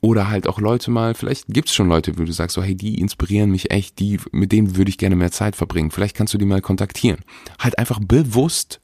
oder 0.00 0.28
halt 0.28 0.46
auch 0.46 0.60
Leute 0.60 0.90
mal, 0.90 1.14
vielleicht 1.14 1.46
gibt's 1.48 1.74
schon 1.74 1.88
Leute, 1.88 2.18
wo 2.18 2.24
du 2.24 2.32
sagst, 2.32 2.54
so 2.54 2.62
hey, 2.62 2.74
die 2.74 3.00
inspirieren 3.00 3.50
mich 3.50 3.70
echt, 3.70 3.98
die 3.98 4.20
mit 4.32 4.52
denen 4.52 4.76
würde 4.76 4.88
ich 4.88 4.98
gerne 4.98 5.16
mehr 5.16 5.32
Zeit 5.32 5.56
verbringen. 5.56 5.90
Vielleicht 5.90 6.16
kannst 6.16 6.34
du 6.34 6.38
die 6.38 6.44
mal 6.44 6.60
kontaktieren. 6.60 7.20
Halt 7.58 7.78
einfach 7.78 8.00
bewusst 8.00 8.80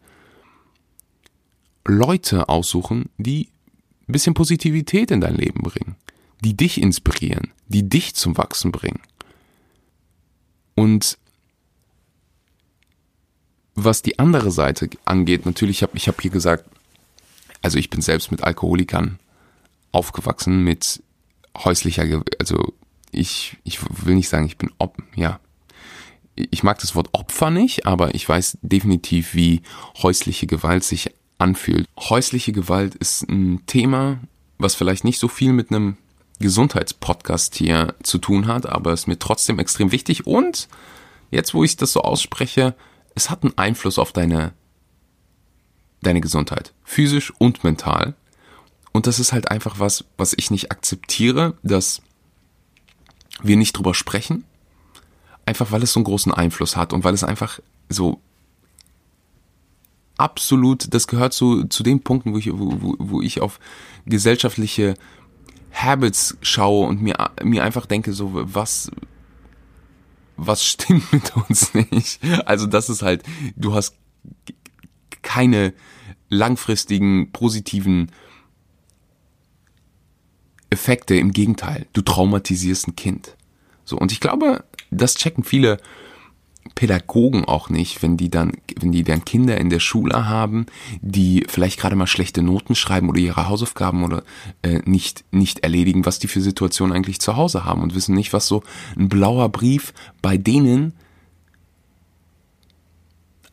Leute 1.86 2.48
aussuchen, 2.48 3.10
die 3.18 3.48
ein 4.08 4.12
bisschen 4.12 4.34
Positivität 4.34 5.10
in 5.10 5.20
dein 5.20 5.36
Leben 5.36 5.60
bringen, 5.62 5.96
die 6.44 6.56
dich 6.56 6.80
inspirieren, 6.80 7.52
die 7.68 7.88
dich 7.88 8.14
zum 8.14 8.36
Wachsen 8.36 8.72
bringen. 8.72 9.00
Und 10.74 11.18
was 13.74 14.02
die 14.02 14.18
andere 14.18 14.50
Seite 14.50 14.90
angeht, 15.04 15.46
natürlich 15.46 15.82
habe 15.82 15.96
ich 15.96 16.08
hab 16.08 16.20
hier 16.20 16.30
gesagt, 16.30 16.64
also 17.62 17.78
ich 17.78 17.90
bin 17.90 18.00
selbst 18.00 18.30
mit 18.30 18.42
Alkoholikern 18.42 19.18
aufgewachsen, 19.92 20.62
mit 20.64 21.02
häuslicher, 21.56 22.22
also 22.38 22.74
ich, 23.10 23.56
ich 23.64 23.78
will 24.04 24.14
nicht 24.14 24.28
sagen, 24.28 24.46
ich 24.46 24.58
bin 24.58 24.70
ob, 24.78 25.02
ja. 25.14 25.38
Ich 26.34 26.62
mag 26.62 26.78
das 26.78 26.94
Wort 26.94 27.10
Opfer 27.12 27.50
nicht, 27.50 27.86
aber 27.86 28.14
ich 28.14 28.26
weiß 28.26 28.58
definitiv, 28.62 29.34
wie 29.34 29.60
häusliche 30.02 30.46
Gewalt 30.46 30.82
sich 30.82 31.10
anfühlt. 31.38 31.86
Häusliche 31.98 32.52
Gewalt 32.52 32.94
ist 32.94 33.28
ein 33.28 33.64
Thema, 33.66 34.18
was 34.58 34.74
vielleicht 34.74 35.04
nicht 35.04 35.18
so 35.18 35.28
viel 35.28 35.52
mit 35.52 35.70
einem 35.70 35.98
Gesundheitspodcast 36.38 37.54
hier 37.54 37.94
zu 38.02 38.18
tun 38.18 38.46
hat, 38.46 38.66
aber 38.66 38.92
ist 38.92 39.08
mir 39.08 39.18
trotzdem 39.18 39.58
extrem 39.58 39.92
wichtig 39.92 40.26
und 40.26 40.68
jetzt, 41.30 41.52
wo 41.52 41.64
ich 41.64 41.76
das 41.76 41.92
so 41.92 42.00
ausspreche, 42.00 42.74
es 43.14 43.30
hat 43.30 43.42
einen 43.42 43.56
Einfluss 43.56 43.98
auf 43.98 44.12
deine, 44.12 44.52
deine 46.02 46.20
Gesundheit, 46.20 46.72
physisch 46.84 47.32
und 47.38 47.64
mental. 47.64 48.14
Und 48.92 49.06
das 49.06 49.18
ist 49.18 49.32
halt 49.32 49.50
einfach 49.50 49.78
was, 49.78 50.04
was 50.16 50.34
ich 50.36 50.50
nicht 50.50 50.70
akzeptiere, 50.70 51.54
dass 51.62 52.02
wir 53.42 53.56
nicht 53.56 53.72
drüber 53.72 53.94
sprechen. 53.94 54.44
Einfach 55.46 55.72
weil 55.72 55.82
es 55.82 55.92
so 55.92 56.00
einen 56.00 56.04
großen 56.04 56.32
Einfluss 56.32 56.76
hat 56.76 56.92
und 56.92 57.04
weil 57.04 57.14
es 57.14 57.24
einfach 57.24 57.58
so 57.88 58.20
absolut, 60.16 60.92
das 60.94 61.08
gehört 61.08 61.32
zu, 61.32 61.64
zu 61.64 61.82
den 61.82 62.02
Punkten, 62.02 62.32
wo 62.32 62.38
ich, 62.38 62.52
wo, 62.52 62.94
wo 62.98 63.22
ich 63.22 63.40
auf 63.40 63.58
gesellschaftliche 64.06 64.94
Habits 65.72 66.36
schaue 66.42 66.86
und 66.86 67.02
mir, 67.02 67.16
mir 67.42 67.64
einfach 67.64 67.86
denke, 67.86 68.12
so, 68.12 68.30
was, 68.32 68.90
was 70.36 70.64
stimmt 70.64 71.12
mit 71.12 71.36
uns 71.36 71.74
nicht? 71.74 72.20
Also 72.46 72.66
das 72.66 72.88
ist 72.88 73.02
halt, 73.02 73.22
du 73.56 73.74
hast 73.74 73.96
keine 75.22 75.72
langfristigen 76.28 77.30
positiven 77.32 78.10
Effekte, 80.70 81.14
im 81.16 81.32
Gegenteil, 81.32 81.86
du 81.92 82.00
traumatisierst 82.00 82.88
ein 82.88 82.96
Kind. 82.96 83.36
So, 83.84 83.98
und 83.98 84.10
ich 84.10 84.20
glaube, 84.20 84.64
das 84.90 85.16
checken 85.16 85.44
viele 85.44 85.78
Pädagogen 86.74 87.44
auch 87.44 87.68
nicht, 87.68 88.02
wenn 88.02 88.16
die 88.16 88.30
dann, 88.30 88.52
wenn 88.78 88.92
die 88.92 89.04
dann 89.04 89.24
Kinder 89.24 89.58
in 89.58 89.70
der 89.70 89.80
Schule 89.80 90.28
haben, 90.28 90.66
die 91.00 91.44
vielleicht 91.48 91.78
gerade 91.78 91.96
mal 91.96 92.06
schlechte 92.06 92.42
Noten 92.42 92.74
schreiben 92.74 93.08
oder 93.08 93.18
ihre 93.18 93.48
Hausaufgaben 93.48 94.04
oder 94.04 94.22
äh, 94.62 94.80
nicht 94.84 95.24
nicht 95.30 95.60
erledigen, 95.60 96.06
was 96.06 96.18
die 96.18 96.28
für 96.28 96.40
Situationen 96.40 96.96
eigentlich 96.96 97.20
zu 97.20 97.36
Hause 97.36 97.64
haben 97.64 97.82
und 97.82 97.94
wissen 97.94 98.14
nicht, 98.14 98.32
was 98.32 98.46
so 98.46 98.62
ein 98.96 99.08
blauer 99.08 99.48
Brief 99.48 99.92
bei 100.22 100.36
denen 100.36 100.94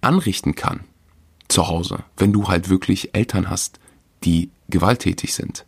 anrichten 0.01 0.55
kann 0.55 0.81
zu 1.49 1.67
Hause, 1.67 2.03
wenn 2.17 2.31
du 2.31 2.47
halt 2.47 2.69
wirklich 2.69 3.13
Eltern 3.13 3.49
hast, 3.49 3.79
die 4.23 4.51
gewalttätig 4.69 5.33
sind. 5.33 5.65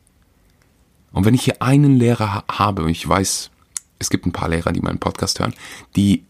Und 1.11 1.25
wenn 1.25 1.33
ich 1.33 1.43
hier 1.43 1.61
einen 1.61 1.97
Lehrer 1.97 2.33
ha 2.33 2.43
habe, 2.49 2.89
ich 2.89 3.07
weiß, 3.07 3.51
es 3.99 4.09
gibt 4.09 4.25
ein 4.25 4.31
paar 4.31 4.49
Lehrer, 4.49 4.71
die 4.71 4.81
meinen 4.81 4.99
Podcast 4.99 5.39
hören, 5.39 5.53
die 5.95 6.23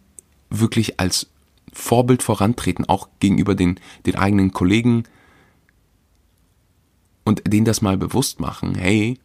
wirklich 0.51 0.99
als 0.99 1.27
Vorbild 1.73 2.21
vorantreten, 2.21 2.87
auch 2.87 3.07
gegenüber 3.19 3.55
den, 3.55 3.79
den 4.05 4.15
eigenen 4.15 4.51
Kollegen 4.51 5.05
und 7.23 7.41
denen 7.47 7.65
das 7.65 7.81
mal 7.81 7.97
bewusst 7.97 8.39
machen, 8.39 8.75
hey, 8.75 9.17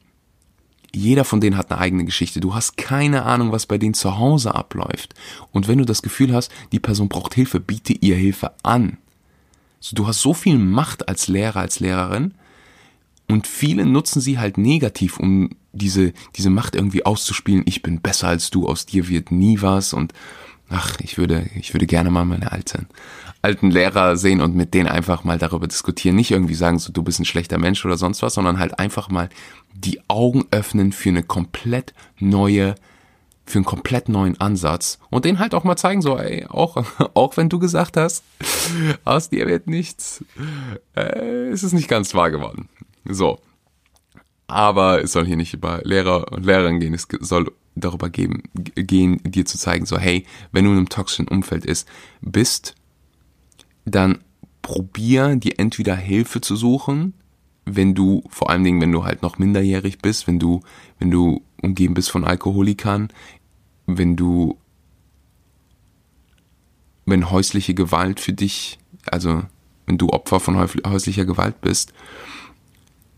jeder 0.94 1.24
von 1.24 1.40
denen 1.40 1.58
hat 1.58 1.70
eine 1.70 1.80
eigene 1.80 2.04
Geschichte. 2.04 2.40
Du 2.40 2.54
hast 2.54 2.78
keine 2.78 3.24
Ahnung, 3.24 3.52
was 3.52 3.66
bei 3.66 3.76
denen 3.76 3.92
zu 3.92 4.16
Hause 4.18 4.54
abläuft. 4.54 5.14
Und 5.52 5.68
wenn 5.68 5.78
du 5.78 5.84
das 5.84 6.00
Gefühl 6.00 6.32
hast, 6.32 6.50
die 6.72 6.80
Person 6.80 7.08
braucht 7.08 7.34
Hilfe, 7.34 7.60
biete 7.60 7.92
ihr 7.92 8.16
Hilfe 8.16 8.52
an. 8.62 8.96
So, 9.78 9.94
du 9.94 10.06
hast 10.06 10.20
so 10.20 10.32
viel 10.32 10.56
Macht 10.56 11.08
als 11.08 11.28
Lehrer, 11.28 11.60
als 11.60 11.80
Lehrerin. 11.80 12.34
Und 13.28 13.46
viele 13.46 13.84
nutzen 13.84 14.22
sie 14.22 14.38
halt 14.38 14.56
negativ, 14.56 15.18
um 15.18 15.50
diese, 15.72 16.12
diese 16.36 16.48
Macht 16.48 16.74
irgendwie 16.74 17.04
auszuspielen. 17.04 17.64
Ich 17.66 17.82
bin 17.82 18.00
besser 18.00 18.28
als 18.28 18.50
du, 18.50 18.66
aus 18.66 18.86
dir 18.86 19.08
wird 19.08 19.30
nie 19.30 19.60
was. 19.60 19.92
Und 19.92 20.14
ach, 20.68 20.96
ich 21.00 21.18
würde, 21.18 21.48
ich 21.54 21.74
würde 21.74 21.86
gerne 21.86 22.10
mal 22.10 22.24
meine 22.24 22.52
alten, 22.52 22.88
alten 23.42 23.70
Lehrer 23.70 24.16
sehen 24.16 24.40
und 24.40 24.54
mit 24.54 24.74
denen 24.74 24.88
einfach 24.88 25.24
mal 25.24 25.38
darüber 25.38 25.66
diskutieren. 25.66 26.16
Nicht 26.16 26.30
irgendwie 26.30 26.54
sagen, 26.54 26.78
so, 26.78 26.92
du 26.92 27.02
bist 27.02 27.20
ein 27.20 27.24
schlechter 27.24 27.58
Mensch 27.58 27.84
oder 27.84 27.96
sonst 27.96 28.22
was, 28.22 28.34
sondern 28.34 28.58
halt 28.58 28.78
einfach 28.78 29.08
mal 29.08 29.28
die 29.74 30.00
Augen 30.08 30.44
öffnen 30.50 30.92
für 30.92 31.10
eine 31.10 31.22
komplett 31.22 31.94
neue, 32.18 32.74
für 33.44 33.58
einen 33.58 33.64
komplett 33.64 34.08
neuen 34.08 34.40
Ansatz 34.40 34.98
und 35.10 35.24
den 35.24 35.38
halt 35.38 35.54
auch 35.54 35.64
mal 35.64 35.76
zeigen, 35.76 36.02
so, 36.02 36.18
ey, 36.18 36.46
auch, 36.46 36.84
auch 37.14 37.36
wenn 37.36 37.48
du 37.48 37.58
gesagt 37.58 37.96
hast, 37.96 38.24
aus 39.04 39.30
dir 39.30 39.46
wird 39.46 39.68
nichts, 39.68 40.24
äh, 40.96 41.50
ist 41.50 41.62
es 41.62 41.72
nicht 41.72 41.88
ganz 41.88 42.14
wahr 42.14 42.30
geworden. 42.30 42.68
So. 43.04 43.38
Aber 44.48 45.02
es 45.02 45.12
soll 45.12 45.26
hier 45.26 45.36
nicht 45.36 45.54
über 45.54 45.80
Lehrer 45.82 46.32
und 46.32 46.46
Lehrerinnen 46.46 46.80
gehen, 46.80 46.94
es 46.94 47.08
soll 47.20 47.50
darüber 47.76 48.10
geben, 48.10 48.42
gehen, 48.54 49.20
dir 49.22 49.44
zu 49.44 49.58
zeigen, 49.58 49.86
so, 49.86 49.98
hey, 49.98 50.26
wenn 50.50 50.64
du 50.64 50.70
in 50.72 50.78
einem 50.78 50.88
toxischen 50.88 51.28
Umfeld 51.28 51.64
ist, 51.64 51.86
bist, 52.20 52.74
dann 53.84 54.18
probier 54.62 55.36
dir 55.36 55.58
entweder 55.58 55.94
Hilfe 55.94 56.40
zu 56.40 56.56
suchen, 56.56 57.14
wenn 57.64 57.94
du, 57.94 58.22
vor 58.28 58.50
allen 58.50 58.64
Dingen, 58.64 58.80
wenn 58.80 58.92
du 58.92 59.04
halt 59.04 59.22
noch 59.22 59.38
minderjährig 59.38 59.98
bist, 59.98 60.26
wenn 60.26 60.38
du, 60.38 60.62
wenn 60.98 61.10
du 61.10 61.42
umgeben 61.62 61.94
bist 61.94 62.10
von 62.10 62.24
Alkoholikern, 62.24 63.08
wenn 63.86 64.16
du, 64.16 64.56
wenn 67.04 67.30
häusliche 67.30 67.74
Gewalt 67.74 68.20
für 68.20 68.32
dich, 68.32 68.78
also 69.06 69.42
wenn 69.86 69.98
du 69.98 70.08
Opfer 70.10 70.40
von 70.40 70.58
häuslicher 70.58 71.24
Gewalt 71.24 71.60
bist, 71.60 71.92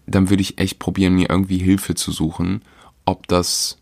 dann 0.06 0.30
würde 0.30 0.42
ich 0.42 0.58
echt 0.58 0.78
probieren, 0.78 1.14
mir 1.14 1.30
irgendwie 1.30 1.58
Hilfe 1.58 1.94
zu 1.94 2.12
suchen, 2.12 2.62
ob 3.04 3.26
das 3.28 3.78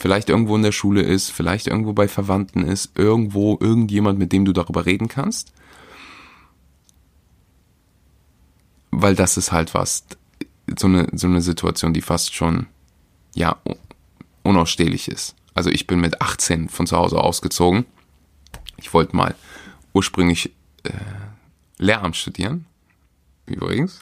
vielleicht 0.00 0.30
irgendwo 0.30 0.56
in 0.56 0.62
der 0.62 0.72
Schule 0.72 1.02
ist, 1.02 1.30
vielleicht 1.30 1.66
irgendwo 1.66 1.92
bei 1.92 2.08
Verwandten 2.08 2.64
ist, 2.64 2.98
irgendwo 2.98 3.58
irgendjemand, 3.60 4.18
mit 4.18 4.32
dem 4.32 4.46
du 4.46 4.52
darüber 4.52 4.86
reden 4.86 5.08
kannst. 5.08 5.52
Weil 8.90 9.14
das 9.14 9.36
ist 9.36 9.52
halt 9.52 9.74
was, 9.74 10.06
so 10.78 10.86
eine, 10.86 11.06
so 11.12 11.26
eine 11.26 11.42
Situation, 11.42 11.92
die 11.92 12.00
fast 12.00 12.34
schon, 12.34 12.66
ja, 13.34 13.58
unausstehlich 14.42 15.06
ist. 15.06 15.36
Also 15.52 15.68
ich 15.68 15.86
bin 15.86 16.00
mit 16.00 16.22
18 16.22 16.70
von 16.70 16.86
zu 16.86 16.96
Hause 16.96 17.18
ausgezogen. 17.18 17.84
Ich 18.78 18.94
wollte 18.94 19.14
mal 19.14 19.34
ursprünglich 19.92 20.50
äh, 20.84 20.92
Lehramt 21.76 22.16
studieren, 22.16 22.64
übrigens. 23.44 24.00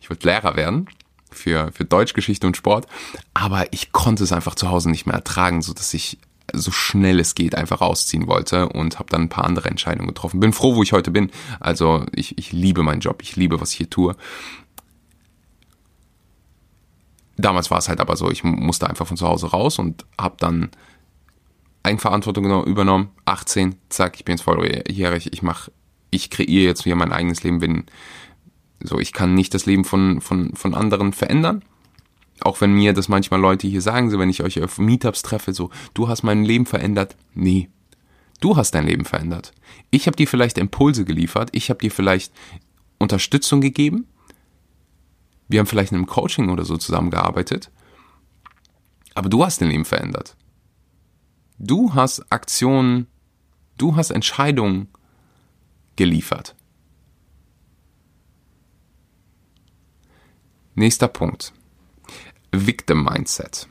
Ich 0.00 0.10
wollte 0.10 0.26
Lehrer 0.26 0.56
werden 0.56 0.88
für, 1.36 1.70
für 1.72 1.84
Deutsch, 1.84 2.14
und 2.42 2.56
Sport. 2.56 2.86
Aber 3.34 3.72
ich 3.72 3.92
konnte 3.92 4.24
es 4.24 4.32
einfach 4.32 4.54
zu 4.54 4.70
Hause 4.70 4.90
nicht 4.90 5.06
mehr 5.06 5.16
ertragen, 5.16 5.62
so 5.62 5.72
dass 5.72 5.94
ich 5.94 6.18
so 6.52 6.70
schnell 6.70 7.20
es 7.20 7.34
geht 7.34 7.54
einfach 7.54 7.80
ausziehen 7.80 8.26
wollte 8.26 8.68
und 8.68 8.98
habe 8.98 9.10
dann 9.10 9.22
ein 9.22 9.28
paar 9.28 9.44
andere 9.44 9.68
Entscheidungen 9.68 10.08
getroffen. 10.08 10.40
Bin 10.40 10.52
froh, 10.52 10.76
wo 10.76 10.82
ich 10.82 10.92
heute 10.92 11.10
bin. 11.10 11.30
Also 11.60 12.04
ich, 12.12 12.38
ich 12.38 12.52
liebe 12.52 12.82
meinen 12.82 13.00
Job, 13.00 13.20
ich 13.22 13.36
liebe, 13.36 13.60
was 13.60 13.72
ich 13.72 13.78
hier 13.78 13.90
tue. 13.90 14.16
Damals 17.36 17.70
war 17.70 17.78
es 17.78 17.88
halt 17.88 18.00
aber 18.00 18.16
so, 18.16 18.30
ich 18.30 18.44
musste 18.44 18.88
einfach 18.88 19.06
von 19.06 19.16
zu 19.16 19.28
Hause 19.28 19.50
raus 19.50 19.78
und 19.78 20.06
habe 20.18 20.36
dann 20.38 20.70
Eigenverantwortung 21.82 22.64
übernommen. 22.64 23.10
18, 23.26 23.76
zack, 23.88 24.16
ich 24.16 24.24
bin 24.24 24.36
jetzt 24.36 24.44
volljährig, 24.44 25.32
ich 25.32 25.42
mache, 25.42 25.70
ich 26.10 26.30
kreiere 26.30 26.64
jetzt 26.64 26.84
hier 26.84 26.96
mein 26.96 27.12
eigenes 27.12 27.42
Leben, 27.42 27.60
bin 27.60 27.84
so, 28.82 28.98
ich 28.98 29.12
kann 29.12 29.34
nicht 29.34 29.54
das 29.54 29.66
Leben 29.66 29.84
von, 29.84 30.20
von, 30.20 30.54
von 30.54 30.74
anderen 30.74 31.12
verändern. 31.12 31.62
Auch 32.40 32.60
wenn 32.60 32.74
mir 32.74 32.92
das 32.92 33.08
manchmal 33.08 33.40
Leute 33.40 33.66
hier 33.66 33.80
sagen, 33.80 34.10
so 34.10 34.18
wenn 34.18 34.28
ich 34.28 34.42
euch 34.42 34.62
auf 34.62 34.78
Meetups 34.78 35.22
treffe, 35.22 35.54
so, 35.54 35.70
du 35.94 36.08
hast 36.08 36.22
mein 36.22 36.44
Leben 36.44 36.66
verändert. 36.66 37.16
Nee. 37.34 37.70
Du 38.40 38.56
hast 38.56 38.72
dein 38.72 38.86
Leben 38.86 39.06
verändert. 39.06 39.52
Ich 39.90 40.06
habe 40.06 40.16
dir 40.16 40.28
vielleicht 40.28 40.58
Impulse 40.58 41.06
geliefert, 41.06 41.48
ich 41.52 41.70
habe 41.70 41.80
dir 41.80 41.90
vielleicht 41.90 42.32
Unterstützung 42.98 43.62
gegeben. 43.62 44.06
Wir 45.48 45.60
haben 45.60 45.66
vielleicht 45.66 45.92
in 45.92 45.98
einem 45.98 46.06
Coaching 46.06 46.50
oder 46.50 46.64
so 46.64 46.76
zusammengearbeitet. 46.76 47.70
Aber 49.14 49.30
du 49.30 49.44
hast 49.44 49.62
dein 49.62 49.70
Leben 49.70 49.86
verändert. 49.86 50.36
Du 51.58 51.94
hast 51.94 52.30
Aktionen, 52.30 53.06
du 53.78 53.96
hast 53.96 54.10
Entscheidungen 54.10 54.88
geliefert. 55.94 56.54
Nächster 60.78 61.08
Punkt. 61.08 61.54
Victim 62.52 63.04
Mindset. 63.04 63.66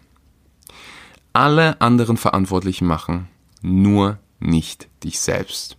Alle 1.34 1.80
anderen 1.80 2.18
verantwortlich 2.18 2.82
machen, 2.82 3.28
nur 3.62 4.18
nicht 4.40 4.90
dich 5.04 5.20
selbst. 5.20 5.78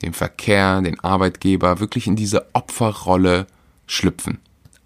Den 0.00 0.14
Verkehr, 0.14 0.80
den 0.80 0.98
Arbeitgeber, 0.98 1.78
wirklich 1.78 2.06
in 2.06 2.16
diese 2.16 2.46
Opferrolle 2.54 3.46
schlüpfen. 3.86 4.38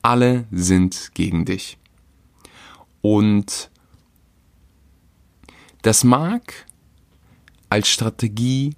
Alle 0.02 0.48
sind 0.50 1.12
gegen 1.14 1.44
dich. 1.44 1.78
Und 3.00 3.70
das 5.82 6.02
mag 6.02 6.66
als 7.70 7.86
Strategie 7.88 8.74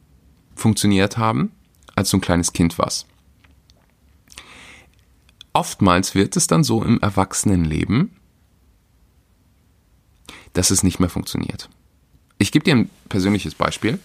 funktioniert 0.55 1.17
haben, 1.17 1.53
als 1.97 2.11
du 2.11 2.19
ein 2.19 2.23
kleines 2.23 2.53
Kind 2.53 2.79
warst 2.79 3.07
oftmals 5.59 6.15
wird 6.15 6.37
es 6.37 6.47
dann 6.47 6.63
so 6.63 6.85
im 6.85 7.01
Erwachsenenleben, 7.01 8.13
dass 10.53 10.71
es 10.71 10.85
nicht 10.85 11.01
mehr 11.01 11.09
funktioniert. 11.09 11.69
Ich 12.39 12.53
gebe 12.53 12.65
dir 12.65 12.77
ein 12.77 12.91
persönliches 13.09 13.57
Beispiel. 13.57 13.99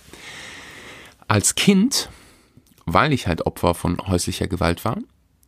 Als 1.27 1.53
Kind, 1.53 2.09
weil 2.85 3.13
ich 3.13 3.27
halt 3.27 3.45
Opfer 3.45 3.75
von 3.75 3.99
häuslicher 3.99 4.47
Gewalt 4.47 4.83
war, 4.83 4.97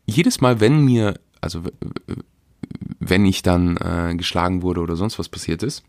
jedes 0.05 0.41
Mal, 0.41 0.59
wenn 0.59 0.85
mir, 0.85 1.19
also 1.41 1.63
wenn 2.99 3.25
ich 3.25 3.41
dann 3.41 3.77
äh, 3.77 4.13
geschlagen 4.15 4.61
wurde 4.61 4.81
oder 4.81 4.95
sonst 4.95 5.17
was 5.17 5.29
passiert 5.29 5.63
ist, 5.63 5.83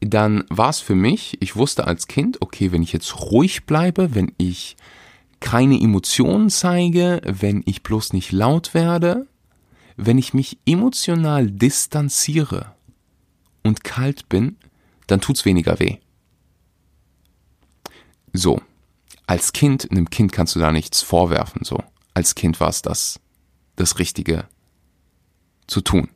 dann 0.00 0.44
war 0.48 0.70
es 0.70 0.80
für 0.80 0.94
mich, 0.94 1.36
ich 1.42 1.54
wusste 1.54 1.86
als 1.86 2.06
Kind, 2.06 2.40
okay, 2.40 2.72
wenn 2.72 2.82
ich 2.82 2.94
jetzt 2.94 3.20
ruhig 3.20 3.66
bleibe, 3.66 4.14
wenn 4.14 4.32
ich 4.38 4.76
keine 5.40 5.80
Emotionen 5.80 6.50
zeige, 6.50 7.20
wenn 7.24 7.62
ich 7.66 7.82
bloß 7.82 8.12
nicht 8.12 8.32
laut 8.32 8.74
werde, 8.74 9.26
wenn 9.96 10.18
ich 10.18 10.34
mich 10.34 10.58
emotional 10.66 11.50
distanziere 11.50 12.74
und 13.62 13.84
kalt 13.84 14.28
bin, 14.28 14.56
dann 15.06 15.20
tut's 15.20 15.44
weniger 15.44 15.78
weh. 15.78 15.98
So, 18.32 18.60
als 19.26 19.52
Kind, 19.52 19.90
einem 19.90 20.10
Kind 20.10 20.32
kannst 20.32 20.54
du 20.54 20.60
da 20.60 20.72
nichts 20.72 21.02
vorwerfen, 21.02 21.64
so. 21.64 21.82
Als 22.14 22.34
Kind 22.34 22.60
war 22.60 22.68
es 22.68 22.82
das, 22.82 23.20
das 23.76 23.98
Richtige 23.98 24.46
zu 25.66 25.80
tun. 25.80 26.08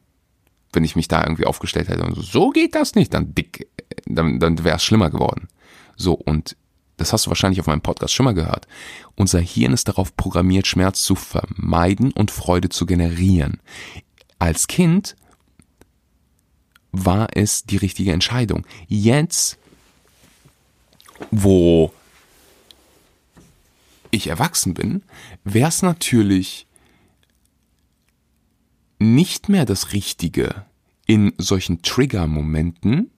Wenn 0.73 0.85
ich 0.85 0.97
mich 0.97 1.09
da 1.09 1.23
irgendwie 1.23 1.47
aufgestellt 1.47 1.89
hätte 1.89 2.05
und 2.05 2.15
so, 2.15 2.23
so 2.23 2.51
geht 2.51 2.75
das 2.75 2.95
nicht, 2.95 3.13
dann 3.13 3.35
dick, 3.35 3.69
dann, 4.07 4.39
dann 4.39 4.63
wäre 4.65 4.77
es 4.77 4.85
schlimmer 4.85 5.11
geworden. 5.11 5.49
So, 5.97 6.15
und 6.15 6.57
das 7.01 7.15
hast 7.15 7.25
du 7.25 7.31
wahrscheinlich 7.31 7.61
auf 7.61 7.67
meinem 7.67 7.81
Podcast 7.81 8.13
schon 8.13 8.25
mal 8.25 8.35
gehört. 8.35 8.69
Unser 9.17 9.41
Hirn 9.41 9.73
ist 9.73 9.89
darauf 9.89 10.15
programmiert, 10.17 10.67
Schmerz 10.67 11.03
zu 11.03 11.15
vermeiden 11.15 12.13
und 12.13 12.31
Freude 12.31 12.69
zu 12.69 12.85
generieren. 12.85 13.61
Als 14.39 14.67
Kind 14.67 15.17
war 16.93 17.29
es 17.35 17.65
die 17.65 17.79
richtige 17.79 18.13
Entscheidung. 18.13 18.67
Jetzt, 18.87 19.59
wo 21.31 21.93
ich 24.11 24.27
erwachsen 24.27 24.75
bin, 24.75 25.03
wäre 25.43 25.69
es 25.69 25.81
natürlich 25.81 26.67
nicht 28.99 29.49
mehr 29.49 29.65
das 29.65 29.95
Richtige, 29.95 30.67
in 31.07 31.33
solchen 31.39 31.81
Trigger-Momenten 31.81 33.11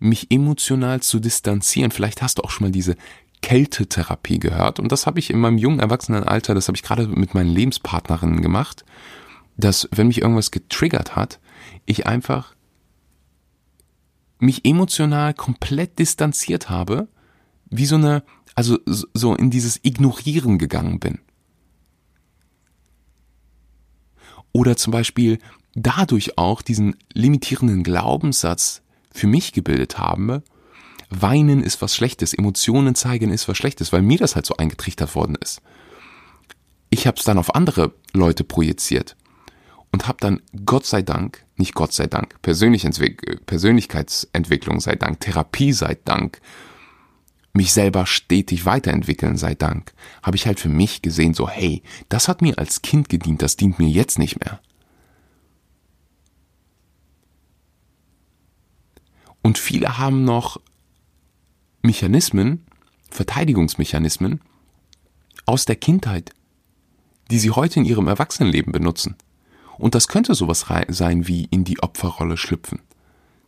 mich 0.00 0.30
emotional 0.30 1.00
zu 1.00 1.20
distanzieren. 1.20 1.90
Vielleicht 1.90 2.22
hast 2.22 2.38
du 2.38 2.42
auch 2.42 2.50
schon 2.50 2.66
mal 2.66 2.72
diese 2.72 2.96
Kältetherapie 3.42 4.38
gehört. 4.38 4.80
Und 4.80 4.90
das 4.92 5.06
habe 5.06 5.18
ich 5.18 5.30
in 5.30 5.38
meinem 5.38 5.58
jungen 5.58 5.80
Erwachsenenalter, 5.80 6.54
das 6.54 6.68
habe 6.68 6.76
ich 6.76 6.82
gerade 6.82 7.06
mit 7.06 7.34
meinen 7.34 7.50
Lebenspartnerinnen 7.50 8.42
gemacht, 8.42 8.84
dass 9.56 9.88
wenn 9.92 10.08
mich 10.08 10.22
irgendwas 10.22 10.50
getriggert 10.50 11.16
hat, 11.16 11.38
ich 11.86 12.06
einfach 12.06 12.54
mich 14.38 14.64
emotional 14.64 15.34
komplett 15.34 15.98
distanziert 15.98 16.70
habe, 16.70 17.08
wie 17.68 17.86
so 17.86 17.96
eine, 17.96 18.24
also 18.54 18.78
so 18.86 19.34
in 19.34 19.50
dieses 19.50 19.78
Ignorieren 19.82 20.58
gegangen 20.58 20.98
bin. 20.98 21.18
Oder 24.52 24.76
zum 24.76 24.92
Beispiel 24.92 25.38
dadurch 25.74 26.38
auch 26.38 26.62
diesen 26.62 26.96
limitierenden 27.12 27.82
Glaubenssatz 27.82 28.82
für 29.12 29.26
mich 29.26 29.52
gebildet 29.52 29.98
habe, 29.98 30.42
Weinen 31.10 31.62
ist 31.62 31.82
was 31.82 31.94
Schlechtes, 31.94 32.32
Emotionen 32.34 32.94
zeigen 32.94 33.30
ist 33.30 33.48
was 33.48 33.56
Schlechtes, 33.56 33.92
weil 33.92 34.02
mir 34.02 34.18
das 34.18 34.36
halt 34.36 34.46
so 34.46 34.56
eingetrichtert 34.56 35.16
worden 35.16 35.36
ist. 35.40 35.60
Ich 36.88 37.06
habe 37.06 37.18
es 37.18 37.24
dann 37.24 37.38
auf 37.38 37.54
andere 37.54 37.92
Leute 38.12 38.44
projiziert 38.44 39.16
und 39.92 40.06
habe 40.06 40.18
dann 40.20 40.40
Gott 40.64 40.86
sei 40.86 41.02
Dank, 41.02 41.44
nicht 41.56 41.74
Gott 41.74 41.92
sei 41.92 42.06
Dank, 42.06 42.40
Persönlichkeitsentwicklung 42.42 44.78
sei 44.80 44.94
Dank, 44.94 45.18
Therapie 45.20 45.72
sei 45.72 45.98
Dank, 46.04 46.40
mich 47.52 47.72
selber 47.72 48.06
stetig 48.06 48.64
weiterentwickeln 48.64 49.36
sei 49.36 49.56
Dank, 49.56 49.92
habe 50.22 50.36
ich 50.36 50.46
halt 50.46 50.60
für 50.60 50.68
mich 50.68 51.02
gesehen, 51.02 51.34
so 51.34 51.48
hey, 51.48 51.82
das 52.08 52.28
hat 52.28 52.42
mir 52.42 52.56
als 52.58 52.82
Kind 52.82 53.08
gedient, 53.08 53.42
das 53.42 53.56
dient 53.56 53.80
mir 53.80 53.88
jetzt 53.88 54.20
nicht 54.20 54.38
mehr. 54.44 54.60
Und 59.50 59.58
viele 59.58 59.98
haben 59.98 60.22
noch 60.22 60.60
Mechanismen, 61.82 62.64
Verteidigungsmechanismen 63.10 64.40
aus 65.44 65.64
der 65.64 65.74
Kindheit, 65.74 66.30
die 67.32 67.40
sie 67.40 67.50
heute 67.50 67.80
in 67.80 67.84
ihrem 67.84 68.06
Erwachsenenleben 68.06 68.70
benutzen. 68.72 69.16
Und 69.76 69.96
das 69.96 70.06
könnte 70.06 70.36
sowas 70.36 70.66
sein 70.90 71.26
wie 71.26 71.46
in 71.46 71.64
die 71.64 71.82
Opferrolle 71.82 72.36
schlüpfen. 72.36 72.78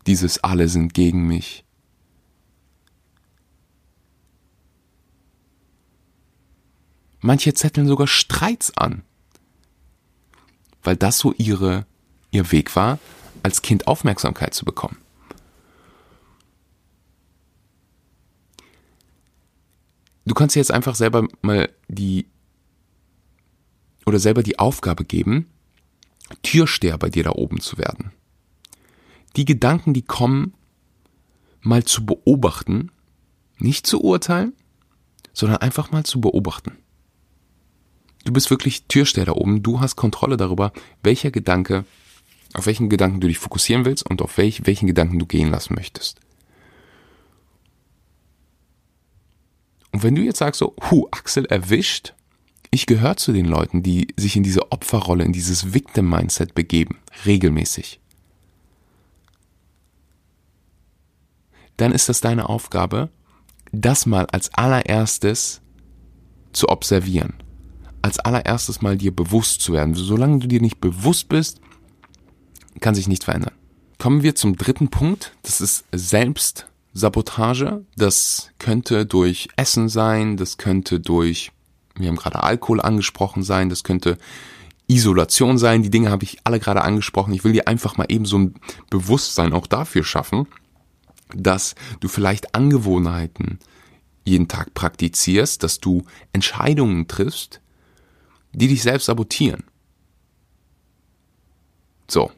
Dieses 0.08 0.42
alle 0.42 0.66
sind 0.66 0.92
gegen 0.92 1.24
mich. 1.28 1.64
Manche 7.20 7.54
zetteln 7.54 7.86
sogar 7.86 8.08
Streits 8.08 8.76
an, 8.76 9.04
weil 10.82 10.96
das 10.96 11.18
so 11.18 11.32
ihre, 11.34 11.86
ihr 12.32 12.50
Weg 12.50 12.74
war, 12.74 12.98
als 13.44 13.62
Kind 13.62 13.86
Aufmerksamkeit 13.86 14.52
zu 14.52 14.64
bekommen. 14.64 14.96
Du 20.24 20.34
kannst 20.34 20.54
dir 20.54 20.60
jetzt 20.60 20.70
einfach 20.70 20.94
selber 20.94 21.26
mal 21.40 21.70
die 21.88 22.26
oder 24.06 24.18
selber 24.18 24.42
die 24.42 24.58
Aufgabe 24.58 25.04
geben, 25.04 25.48
Türsteher 26.42 26.98
bei 26.98 27.10
dir 27.10 27.24
da 27.24 27.30
oben 27.30 27.60
zu 27.60 27.78
werden. 27.78 28.12
Die 29.36 29.44
Gedanken, 29.44 29.94
die 29.94 30.02
kommen, 30.02 30.54
mal 31.60 31.84
zu 31.84 32.04
beobachten, 32.04 32.90
nicht 33.58 33.86
zu 33.86 34.02
urteilen, 34.02 34.52
sondern 35.32 35.58
einfach 35.58 35.90
mal 35.90 36.04
zu 36.04 36.20
beobachten. 36.20 36.78
Du 38.24 38.32
bist 38.32 38.50
wirklich 38.50 38.86
Türsteher 38.86 39.24
da 39.24 39.32
oben, 39.32 39.62
du 39.62 39.80
hast 39.80 39.96
Kontrolle 39.96 40.36
darüber, 40.36 40.72
welcher 41.02 41.30
Gedanke, 41.30 41.84
auf 42.54 42.66
welchen 42.66 42.88
Gedanken 42.88 43.20
du 43.20 43.28
dich 43.28 43.38
fokussieren 43.38 43.84
willst 43.84 44.08
und 44.08 44.22
auf 44.22 44.36
welch, 44.36 44.66
welchen 44.66 44.86
Gedanken 44.86 45.18
du 45.18 45.26
gehen 45.26 45.50
lassen 45.50 45.74
möchtest. 45.74 46.20
Und 49.92 50.02
wenn 50.02 50.14
du 50.14 50.22
jetzt 50.22 50.38
sagst 50.38 50.58
so, 50.58 50.74
hu, 50.90 51.06
Axel 51.10 51.44
erwischt, 51.46 52.14
ich 52.70 52.86
gehöre 52.86 53.16
zu 53.18 53.32
den 53.32 53.44
Leuten, 53.44 53.82
die 53.82 54.08
sich 54.16 54.36
in 54.36 54.42
diese 54.42 54.72
Opferrolle, 54.72 55.24
in 55.24 55.32
dieses 55.32 55.74
Victim-Mindset 55.74 56.54
begeben, 56.54 56.98
regelmäßig. 57.26 58.00
Dann 61.76 61.92
ist 61.92 62.08
das 62.08 62.20
deine 62.20 62.48
Aufgabe, 62.48 63.10
das 63.72 64.06
mal 64.06 64.26
als 64.26 64.52
allererstes 64.54 65.60
zu 66.52 66.68
observieren. 66.68 67.34
Als 68.00 68.18
allererstes 68.18 68.80
mal 68.82 68.96
dir 68.96 69.14
bewusst 69.14 69.60
zu 69.60 69.74
werden. 69.74 69.94
Solange 69.94 70.38
du 70.38 70.48
dir 70.48 70.60
nicht 70.60 70.80
bewusst 70.80 71.28
bist, 71.28 71.60
kann 72.80 72.94
sich 72.94 73.08
nichts 73.08 73.26
verändern. 73.26 73.54
Kommen 73.98 74.22
wir 74.22 74.34
zum 74.34 74.56
dritten 74.56 74.88
Punkt. 74.88 75.36
Das 75.42 75.60
ist 75.60 75.84
Selbst 75.92 76.66
Sabotage. 76.92 77.84
Das 77.96 78.50
könnte 78.58 79.06
durch 79.06 79.48
Essen 79.56 79.88
sein, 79.88 80.36
das 80.36 80.58
könnte 80.58 81.00
durch, 81.00 81.52
wir 81.96 82.08
haben 82.08 82.16
gerade 82.16 82.42
Alkohol 82.42 82.80
angesprochen 82.80 83.42
sein, 83.42 83.68
das 83.68 83.84
könnte 83.84 84.18
Isolation 84.88 85.58
sein. 85.58 85.82
Die 85.82 85.90
Dinge 85.90 86.10
habe 86.10 86.24
ich 86.24 86.38
alle 86.44 86.60
gerade 86.60 86.82
angesprochen. 86.82 87.32
Ich 87.34 87.44
will 87.44 87.52
dir 87.52 87.68
einfach 87.68 87.96
mal 87.96 88.06
eben 88.08 88.24
so 88.24 88.38
ein 88.38 88.54
Bewusstsein 88.90 89.52
auch 89.52 89.66
dafür 89.66 90.04
schaffen, 90.04 90.46
dass 91.34 91.74
du 92.00 92.08
vielleicht 92.08 92.54
Angewohnheiten 92.54 93.58
jeden 94.24 94.48
Tag 94.48 94.74
praktizierst, 94.74 95.62
dass 95.62 95.80
du 95.80 96.04
Entscheidungen 96.32 97.08
triffst, 97.08 97.60
die 98.52 98.68
dich 98.68 98.82
selbst 98.82 99.06
sabotieren. 99.06 99.64
So. 102.08 102.30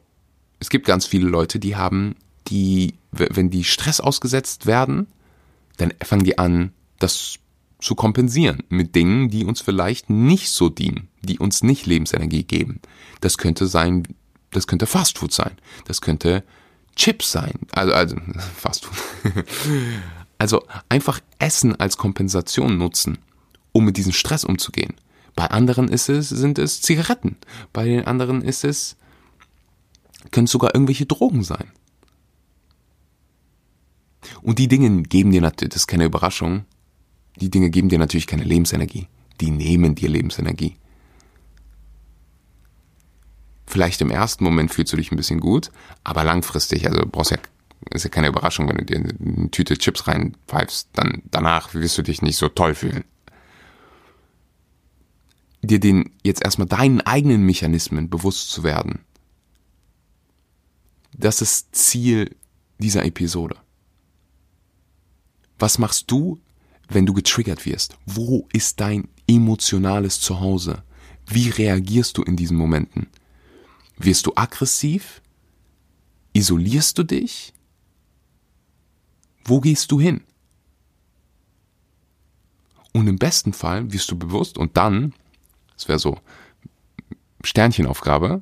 Es 0.57 0.69
gibt 0.69 0.87
ganz 0.87 1.05
viele 1.05 1.27
Leute, 1.27 1.59
die 1.59 1.75
haben 1.75 2.15
die, 2.47 2.95
wenn 3.17 3.49
die 3.49 3.63
Stress 3.63 3.99
ausgesetzt 3.99 4.65
werden, 4.65 5.07
dann 5.77 5.93
fangen 6.03 6.23
die 6.23 6.37
an, 6.37 6.73
das 6.99 7.39
zu 7.79 7.95
kompensieren 7.95 8.63
mit 8.69 8.95
Dingen, 8.95 9.29
die 9.29 9.45
uns 9.45 9.61
vielleicht 9.61 10.09
nicht 10.09 10.49
so 10.49 10.69
dienen, 10.69 11.09
die 11.21 11.39
uns 11.39 11.63
nicht 11.63 11.85
Lebensenergie 11.85 12.43
geben. 12.43 12.79
Das 13.21 13.37
könnte 13.37 13.67
sein, 13.67 14.07
das 14.51 14.67
könnte 14.67 14.87
Fastfood 14.87 15.33
sein, 15.33 15.51
das 15.85 16.01
könnte 16.01 16.43
Chips 16.95 17.31
sein, 17.31 17.53
also, 17.71 17.93
also 17.93 18.15
Fastfood. 18.55 18.97
also 20.37 20.63
einfach 20.89 21.19
Essen 21.39 21.75
als 21.75 21.97
Kompensation 21.97 22.77
nutzen, 22.77 23.17
um 23.71 23.85
mit 23.85 23.97
diesem 23.97 24.13
Stress 24.13 24.45
umzugehen. 24.45 24.93
Bei 25.35 25.47
anderen 25.51 25.89
ist 25.89 26.07
es, 26.07 26.29
sind 26.29 26.57
es 26.57 26.81
Zigaretten, 26.81 27.35
bei 27.73 27.85
den 27.85 28.05
anderen 28.05 28.41
ist 28.41 28.63
es, 28.63 28.95
können 30.31 30.47
sogar 30.47 30.73
irgendwelche 30.73 31.05
Drogen 31.05 31.43
sein. 31.43 31.71
Und 34.41 34.59
die 34.59 34.67
Dinge 34.67 35.03
geben 35.03 35.31
dir 35.31 35.41
natürlich, 35.41 35.73
das 35.73 35.83
ist 35.83 35.87
keine 35.87 36.05
Überraschung, 36.05 36.65
die 37.37 37.49
Dinge 37.49 37.69
geben 37.69 37.89
dir 37.89 37.99
natürlich 37.99 38.27
keine 38.27 38.43
Lebensenergie. 38.43 39.07
Die 39.41 39.51
nehmen 39.51 39.95
dir 39.95 40.09
Lebensenergie. 40.09 40.77
Vielleicht 43.67 43.99
im 44.01 44.11
ersten 44.11 44.43
Moment 44.43 44.73
fühlst 44.73 44.93
du 44.93 44.97
dich 44.97 45.11
ein 45.11 45.17
bisschen 45.17 45.39
gut, 45.39 45.71
aber 46.03 46.23
langfristig, 46.23 46.87
also 46.87 47.05
brauchst 47.05 47.31
ja, 47.31 47.37
ist 47.91 48.03
ja 48.03 48.09
keine 48.09 48.27
Überraschung, 48.27 48.69
wenn 48.69 48.77
du 48.77 48.85
dir 48.85 48.97
eine 48.97 49.51
Tüte 49.51 49.77
Chips 49.77 50.07
reinpfeifst, 50.07 50.89
dann 50.93 51.23
danach 51.31 51.73
wirst 51.73 51.97
du 51.97 52.01
dich 52.01 52.21
nicht 52.21 52.37
so 52.37 52.47
toll 52.47 52.75
fühlen. 52.75 53.03
Dir 55.61 55.79
den 55.79 56.11
jetzt 56.23 56.43
erstmal 56.43 56.67
deinen 56.67 57.01
eigenen 57.01 57.43
Mechanismen 57.43 58.09
bewusst 58.09 58.51
zu 58.51 58.63
werden. 58.63 58.99
Das 61.11 61.41
ist 61.41 61.75
Ziel 61.75 62.35
dieser 62.77 63.03
Episode. 63.03 63.55
Was 65.57 65.77
machst 65.77 66.11
du, 66.11 66.39
wenn 66.89 67.05
du 67.05 67.13
getriggert 67.13 67.65
wirst? 67.65 67.97
Wo 68.05 68.47
ist 68.53 68.79
dein 68.79 69.07
emotionales 69.27 70.19
Zuhause? 70.19 70.83
Wie 71.27 71.49
reagierst 71.49 72.17
du 72.17 72.23
in 72.23 72.35
diesen 72.35 72.57
Momenten? 72.57 73.07
Wirst 73.97 74.25
du 74.25 74.33
aggressiv? 74.35 75.21
Isolierst 76.33 76.97
du 76.97 77.03
dich? 77.03 77.53
Wo 79.45 79.61
gehst 79.61 79.91
du 79.91 79.99
hin? 79.99 80.21
Und 82.91 83.07
im 83.07 83.17
besten 83.17 83.53
Fall 83.53 83.91
wirst 83.91 84.11
du 84.11 84.17
bewusst 84.17 84.57
und 84.57 84.77
dann, 84.77 85.13
das 85.75 85.87
wäre 85.87 85.99
so 85.99 86.17
Sternchenaufgabe, 87.43 88.41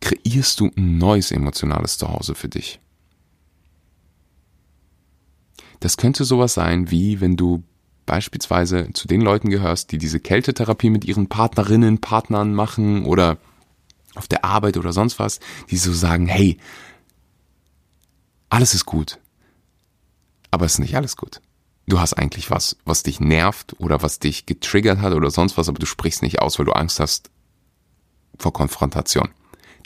kreierst 0.00 0.60
du 0.60 0.70
ein 0.76 0.98
neues 0.98 1.30
emotionales 1.30 1.98
Zuhause 1.98 2.34
für 2.34 2.48
dich. 2.48 2.80
Das 5.80 5.96
könnte 5.96 6.24
sowas 6.24 6.54
sein, 6.54 6.90
wie 6.90 7.20
wenn 7.20 7.36
du 7.36 7.64
beispielsweise 8.06 8.90
zu 8.92 9.08
den 9.08 9.20
Leuten 9.20 9.50
gehörst, 9.50 9.92
die 9.92 9.98
diese 9.98 10.20
Kältetherapie 10.20 10.90
mit 10.90 11.04
ihren 11.04 11.28
Partnerinnen, 11.28 12.00
Partnern 12.00 12.54
machen 12.54 13.04
oder 13.04 13.38
auf 14.14 14.28
der 14.28 14.44
Arbeit 14.44 14.76
oder 14.76 14.92
sonst 14.92 15.18
was, 15.18 15.40
die 15.70 15.76
so 15.76 15.92
sagen, 15.92 16.26
hey, 16.26 16.58
alles 18.48 18.74
ist 18.74 18.84
gut. 18.84 19.18
Aber 20.50 20.66
es 20.66 20.74
ist 20.74 20.78
nicht 20.80 20.96
alles 20.96 21.16
gut. 21.16 21.40
Du 21.86 22.00
hast 22.00 22.14
eigentlich 22.14 22.50
was, 22.50 22.76
was 22.84 23.02
dich 23.02 23.20
nervt 23.20 23.74
oder 23.78 24.02
was 24.02 24.18
dich 24.18 24.46
getriggert 24.46 25.00
hat 25.00 25.12
oder 25.12 25.30
sonst 25.30 25.56
was, 25.56 25.68
aber 25.68 25.78
du 25.78 25.86
sprichst 25.86 26.22
nicht 26.22 26.40
aus, 26.40 26.58
weil 26.58 26.66
du 26.66 26.72
Angst 26.72 27.00
hast 27.00 27.30
vor 28.38 28.52
Konfrontation. 28.52 29.28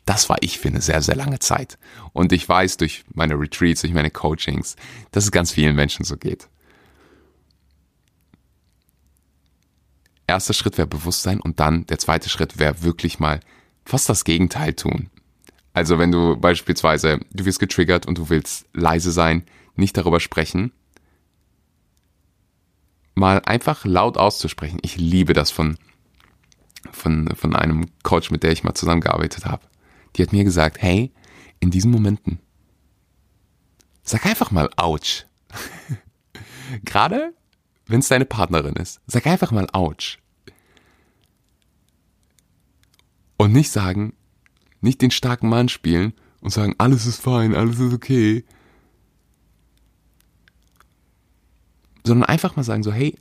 Das 0.04 0.28
war 0.28 0.36
ich 0.40 0.58
für 0.58 0.68
eine 0.68 0.82
sehr, 0.82 1.00
sehr 1.00 1.16
lange 1.16 1.38
Zeit. 1.38 1.78
Und 2.12 2.32
ich 2.32 2.48
weiß 2.48 2.76
durch 2.76 3.04
meine 3.14 3.38
Retreats, 3.38 3.80
durch 3.80 3.94
meine 3.94 4.10
Coachings, 4.10 4.76
dass 5.12 5.24
es 5.24 5.30
ganz 5.30 5.52
vielen 5.52 5.74
Menschen 5.74 6.04
so 6.04 6.16
geht. 6.16 6.48
erster 10.26 10.54
Schritt 10.54 10.78
wäre 10.78 10.88
Bewusstsein 10.88 11.40
und 11.40 11.60
dann 11.60 11.86
der 11.86 11.98
zweite 11.98 12.28
Schritt 12.28 12.58
wäre 12.58 12.82
wirklich 12.82 13.18
mal 13.18 13.40
fast 13.84 14.08
das 14.08 14.24
Gegenteil 14.24 14.74
tun. 14.74 15.10
Also 15.72 15.98
wenn 15.98 16.12
du 16.12 16.36
beispielsweise, 16.36 17.20
du 17.32 17.44
wirst 17.44 17.58
getriggert 17.58 18.06
und 18.06 18.18
du 18.18 18.30
willst 18.30 18.66
leise 18.72 19.12
sein, 19.12 19.44
nicht 19.76 19.96
darüber 19.96 20.20
sprechen, 20.20 20.72
mal 23.14 23.42
einfach 23.44 23.84
laut 23.84 24.16
auszusprechen. 24.16 24.78
Ich 24.82 24.96
liebe 24.96 25.32
das 25.32 25.50
von, 25.50 25.78
von, 26.92 27.34
von 27.34 27.56
einem 27.56 27.86
Coach, 28.02 28.30
mit 28.30 28.42
der 28.42 28.52
ich 28.52 28.64
mal 28.64 28.74
zusammengearbeitet 28.74 29.46
habe. 29.46 29.64
Die 30.16 30.22
hat 30.22 30.32
mir 30.32 30.44
gesagt, 30.44 30.80
hey, 30.80 31.12
in 31.60 31.70
diesen 31.70 31.90
Momenten, 31.90 32.38
sag 34.02 34.26
einfach 34.26 34.50
mal 34.50 34.68
ouch. 34.76 35.24
Gerade 36.84 37.34
wenn 37.86 38.00
es 38.00 38.08
deine 38.08 38.24
Partnerin 38.24 38.74
ist, 38.74 39.00
sag 39.06 39.26
einfach 39.26 39.50
mal 39.50 39.66
ouch. 39.72 40.18
Und 43.36 43.52
nicht 43.52 43.70
sagen, 43.70 44.14
nicht 44.80 45.02
den 45.02 45.10
starken 45.10 45.48
Mann 45.48 45.68
spielen 45.68 46.12
und 46.40 46.50
sagen, 46.50 46.74
alles 46.78 47.06
ist 47.06 47.20
fein, 47.20 47.54
alles 47.54 47.78
ist 47.78 47.92
okay. 47.92 48.44
Sondern 52.04 52.28
einfach 52.28 52.54
mal 52.56 52.62
sagen 52.62 52.82
so, 52.82 52.92
hey, 52.92 53.16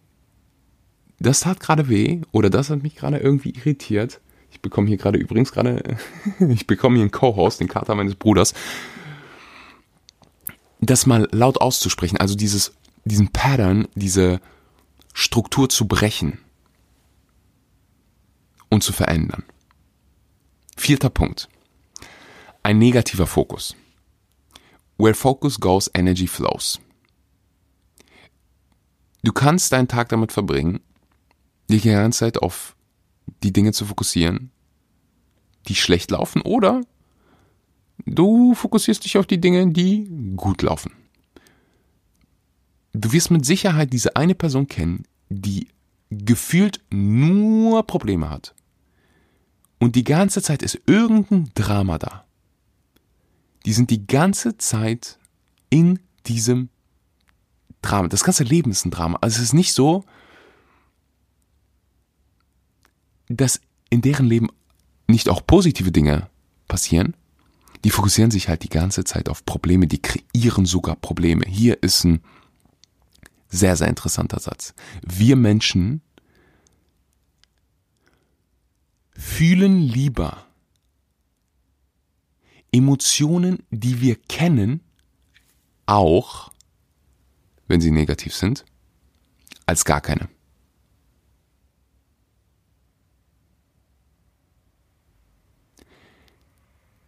das 1.19 1.41
tat 1.41 1.59
gerade 1.59 1.87
weh 1.87 2.21
oder 2.31 2.49
das 2.49 2.69
hat 2.69 2.83
mich 2.83 2.95
gerade 2.95 3.17
irgendwie 3.17 3.51
irritiert. 3.51 4.19
Ich 4.53 4.61
bekomme 4.61 4.87
hier 4.87 4.97
gerade 4.97 5.17
übrigens 5.17 5.51
gerade, 5.51 5.97
ich 6.39 6.67
bekomme 6.67 6.95
hier 6.95 7.03
einen 7.03 7.11
Co-Host, 7.11 7.59
den 7.59 7.67
Kater 7.67 7.95
meines 7.95 8.15
Bruders. 8.15 8.53
Das 10.79 11.05
mal 11.05 11.27
laut 11.31 11.59
auszusprechen, 11.59 12.17
also 12.17 12.35
dieses, 12.35 12.73
diesen 13.03 13.29
Pattern, 13.29 13.87
diese 13.95 14.39
Struktur 15.13 15.69
zu 15.69 15.87
brechen 15.87 16.37
und 18.69 18.83
zu 18.83 18.93
verändern. 18.93 19.43
Vierter 20.77 21.09
Punkt. 21.09 21.49
Ein 22.61 22.77
negativer 22.77 23.27
Fokus. 23.27 23.75
Where 24.97 25.15
focus 25.15 25.59
goes, 25.59 25.89
energy 25.93 26.27
flows. 26.27 26.79
Du 29.23 29.31
kannst 29.31 29.71
deinen 29.71 29.87
Tag 29.87 30.09
damit 30.09 30.31
verbringen, 30.31 30.79
dich 31.69 31.81
die 31.83 31.89
ganze 31.89 32.19
Zeit 32.19 32.37
auf 32.37 32.72
die 33.43 33.53
Dinge 33.53 33.73
zu 33.73 33.85
fokussieren, 33.85 34.51
die 35.67 35.75
schlecht 35.75 36.11
laufen, 36.11 36.41
oder 36.41 36.81
du 38.05 38.53
fokussierst 38.53 39.03
dich 39.03 39.17
auf 39.17 39.25
die 39.25 39.39
Dinge, 39.39 39.71
die 39.71 40.09
gut 40.35 40.61
laufen. 40.61 40.91
Du 42.93 43.11
wirst 43.11 43.31
mit 43.31 43.45
Sicherheit 43.45 43.91
diese 43.91 44.15
eine 44.15 44.35
Person 44.35 44.67
kennen, 44.67 45.03
die 45.29 45.67
gefühlt 46.09 46.81
nur 46.91 47.83
Probleme 47.83 48.29
hat. 48.29 48.53
Und 49.79 49.95
die 49.95 50.03
ganze 50.03 50.41
Zeit 50.41 50.61
ist 50.61 50.79
irgendein 50.85 51.51
Drama 51.55 51.97
da. 51.97 52.23
Die 53.65 53.73
sind 53.73 53.89
die 53.89 54.05
ganze 54.05 54.57
Zeit 54.57 55.17
in 55.69 55.99
diesem 56.27 56.69
Drama. 57.81 58.07
Das 58.07 58.23
ganze 58.23 58.43
Leben 58.43 58.71
ist 58.71 58.85
ein 58.85 58.91
Drama. 58.91 59.17
Also 59.21 59.37
es 59.37 59.45
ist 59.45 59.53
nicht 59.53 59.73
so, 59.73 60.05
dass 63.29 63.61
in 63.89 64.01
deren 64.01 64.25
Leben 64.25 64.49
nicht 65.07 65.29
auch 65.29 65.45
positive 65.45 65.91
Dinge 65.91 66.29
passieren. 66.67 67.15
Die 67.83 67.89
fokussieren 67.89 68.31
sich 68.31 68.47
halt 68.47 68.63
die 68.63 68.69
ganze 68.69 69.03
Zeit 69.03 69.29
auf 69.29 69.45
Probleme, 69.45 69.87
die 69.87 70.01
kreieren 70.01 70.65
sogar 70.65 70.95
Probleme. 70.95 71.45
Hier 71.47 71.83
ist 71.83 72.03
ein 72.05 72.21
sehr, 73.49 73.75
sehr 73.75 73.87
interessanter 73.87 74.39
Satz. 74.39 74.73
Wir 75.05 75.35
Menschen 75.35 76.01
fühlen 79.11 79.81
lieber 79.81 80.45
Emotionen, 82.71 83.59
die 83.69 84.01
wir 84.01 84.15
kennen, 84.15 84.81
auch 85.85 86.51
wenn 87.67 87.81
sie 87.81 87.91
negativ 87.91 88.35
sind, 88.35 88.65
als 89.65 89.85
gar 89.85 90.01
keine. 90.01 90.27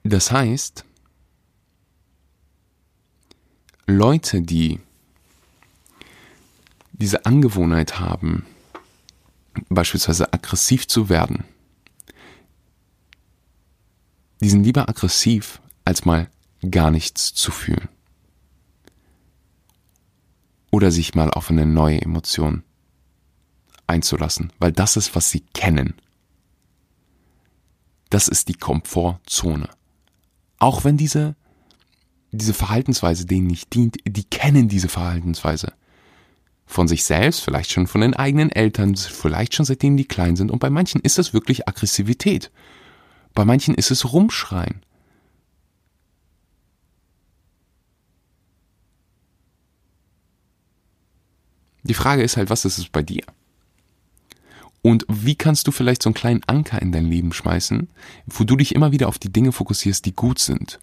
Das 0.08 0.32
heißt, 0.32 0.86
Leute, 3.88 4.44
die 4.44 4.80
diese 6.92 7.26
Angewohnheit 7.26 8.00
haben, 8.00 8.46
beispielsweise 9.68 10.32
aggressiv 10.32 10.88
zu 10.88 11.10
werden, 11.10 11.44
die 14.42 14.50
sind 14.50 14.64
lieber 14.64 14.88
aggressiv, 14.88 15.60
als 15.86 16.06
mal 16.06 16.30
gar 16.70 16.92
nichts 16.92 17.34
zu 17.34 17.50
fühlen. 17.50 17.90
Oder 20.70 20.92
sich 20.92 21.16
mal 21.16 21.32
auf 21.32 21.50
eine 21.50 21.66
neue 21.66 22.00
Emotion 22.00 22.64
einzulassen, 23.88 24.54
weil 24.60 24.72
das 24.72 24.98
ist, 24.98 25.16
was 25.16 25.32
sie 25.32 25.40
kennen. 25.56 25.96
Das 28.12 28.28
ist 28.28 28.50
die 28.50 28.54
Komfortzone. 28.54 29.68
Auch 30.60 30.84
wenn 30.84 30.98
diese, 30.98 31.36
diese 32.32 32.54
Verhaltensweise 32.54 33.26
denen 33.26 33.48
nicht 33.48 33.74
dient, 33.74 33.98
die 34.06 34.24
kennen 34.24 34.68
diese 34.68 34.90
Verhaltensweise 34.90 35.74
von 36.66 36.88
sich 36.88 37.04
selbst, 37.04 37.42
vielleicht 37.42 37.72
schon 37.72 37.88
von 37.88 38.02
den 38.02 38.16
eigenen 38.16 38.52
Eltern, 38.52 38.96
vielleicht 38.96 39.54
schon 39.54 39.66
seitdem 39.66 39.98
die 39.98 40.06
klein 40.06 40.36
sind. 40.36 40.52
Und 40.52 40.60
bei 40.60 40.70
manchen 40.70 41.02
ist 41.02 41.20
es 41.20 41.34
wirklich 41.34 41.68
Aggressivität. 41.68 42.52
Bei 43.34 43.46
manchen 43.46 43.76
ist 43.76 43.92
es 43.92 44.12
Rumschreien. 44.14 44.82
Die 51.84 51.94
Frage 51.94 52.24
ist 52.24 52.36
halt, 52.36 52.50
was 52.50 52.66
ist 52.66 52.80
es 52.80 52.90
bei 52.90 53.04
dir? 53.04 53.24
Und 54.86 55.04
wie 55.10 55.34
kannst 55.34 55.66
du 55.66 55.72
vielleicht 55.72 56.04
so 56.04 56.10
einen 56.10 56.14
kleinen 56.14 56.44
Anker 56.46 56.80
in 56.80 56.92
dein 56.92 57.08
Leben 57.08 57.34
schmeißen, 57.34 57.90
wo 58.28 58.44
du 58.44 58.56
dich 58.56 58.76
immer 58.76 58.92
wieder 58.92 59.08
auf 59.08 59.18
die 59.18 59.34
Dinge 59.34 59.52
fokussierst, 59.52 60.06
die 60.06 60.14
gut 60.14 60.38
sind? 60.38 60.80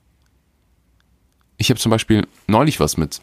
Ich 1.57 1.71
habe 1.71 1.79
zum 1.79 1.91
Beispiel 1.91 2.27
neulich 2.49 2.81
was 2.81 2.97
mit 2.97 3.21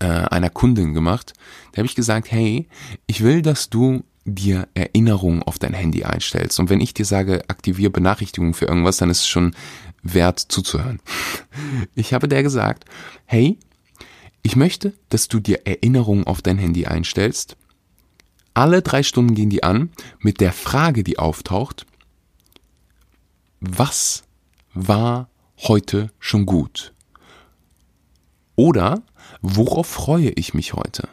äh, 0.00 0.06
einer 0.06 0.50
Kundin 0.50 0.92
gemacht. 0.92 1.34
Da 1.70 1.76
habe 1.78 1.86
ich 1.86 1.94
gesagt, 1.94 2.32
hey, 2.32 2.66
ich 3.06 3.22
will, 3.22 3.42
dass 3.42 3.70
du 3.70 4.02
dir 4.24 4.66
Erinnerungen 4.74 5.44
auf 5.44 5.60
dein 5.60 5.72
Handy 5.72 6.02
einstellst. 6.02 6.58
Und 6.58 6.68
wenn 6.68 6.80
ich 6.80 6.92
dir 6.92 7.04
sage, 7.04 7.44
aktiviere 7.46 7.90
Benachrichtigungen 7.90 8.54
für 8.54 8.64
irgendwas, 8.64 8.96
dann 8.96 9.10
ist 9.10 9.20
es 9.20 9.28
schon 9.28 9.54
wert 10.02 10.40
zuzuhören. 10.40 10.98
Ich 11.94 12.12
habe 12.12 12.26
der 12.26 12.42
gesagt, 12.42 12.86
hey, 13.24 13.56
ich 14.42 14.56
möchte, 14.56 14.94
dass 15.10 15.28
du 15.28 15.38
dir 15.38 15.64
Erinnerungen 15.64 16.26
auf 16.26 16.42
dein 16.42 16.58
Handy 16.58 16.86
einstellst. 16.86 17.56
Alle 18.56 18.80
drei 18.80 19.02
Stunden 19.02 19.34
gehen 19.34 19.50
die 19.50 19.62
an 19.62 19.90
mit 20.18 20.40
der 20.40 20.54
Frage, 20.54 21.04
die 21.04 21.18
auftaucht, 21.18 21.84
was 23.60 24.24
war 24.72 25.28
heute 25.58 26.10
schon 26.18 26.46
gut? 26.46 26.94
Oder 28.54 29.02
worauf 29.42 29.86
freue 29.86 30.30
ich 30.30 30.54
mich 30.54 30.72
heute? 30.72 31.06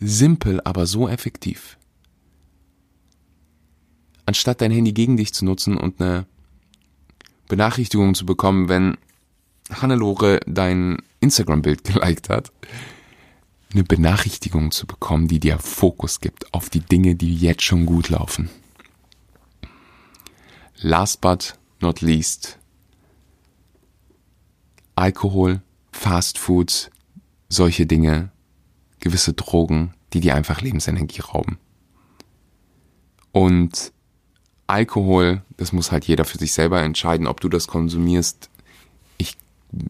Simpel, 0.00 0.60
aber 0.64 0.86
so 0.86 1.08
effektiv. 1.08 1.78
Anstatt 4.24 4.60
dein 4.60 4.72
Handy 4.72 4.92
gegen 4.92 5.16
dich 5.16 5.32
zu 5.32 5.44
nutzen 5.44 5.76
und 5.76 6.00
eine 6.00 6.26
Benachrichtigung 7.46 8.16
zu 8.16 8.26
bekommen, 8.26 8.68
wenn 8.68 8.98
Hannelore 9.70 10.40
dein 10.48 10.96
Instagram-Bild 11.20 11.84
geliked 11.84 12.28
hat, 12.28 12.50
eine 13.76 13.84
Benachrichtigung 13.84 14.70
zu 14.70 14.86
bekommen, 14.86 15.28
die 15.28 15.38
dir 15.38 15.58
Fokus 15.58 16.20
gibt 16.20 16.52
auf 16.54 16.70
die 16.70 16.80
Dinge, 16.80 17.14
die 17.14 17.36
jetzt 17.36 17.62
schon 17.62 17.84
gut 17.84 18.08
laufen. 18.08 18.48
Last 20.76 21.20
but 21.20 21.58
not 21.80 22.00
least, 22.00 22.58
Alkohol, 24.94 25.60
Fast 25.92 26.38
Foods, 26.38 26.90
solche 27.50 27.84
Dinge, 27.86 28.30
gewisse 29.00 29.34
Drogen, 29.34 29.92
die 30.14 30.20
dir 30.20 30.34
einfach 30.34 30.62
Lebensenergie 30.62 31.20
rauben. 31.20 31.58
Und 33.32 33.92
Alkohol, 34.66 35.42
das 35.58 35.72
muss 35.72 35.92
halt 35.92 36.06
jeder 36.06 36.24
für 36.24 36.38
sich 36.38 36.54
selber 36.54 36.82
entscheiden, 36.82 37.26
ob 37.26 37.40
du 37.42 37.50
das 37.50 37.66
konsumierst. 37.66 38.48
Ich, 39.18 39.36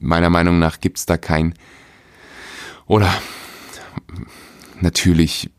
meiner 0.01 0.31
Meinung 0.31 0.59
nach 0.59 0.81
gibt's 0.81 1.07
da 1.07 1.17
kein, 1.17 1.55
oder 2.87 3.13
natürlich, 4.81 5.51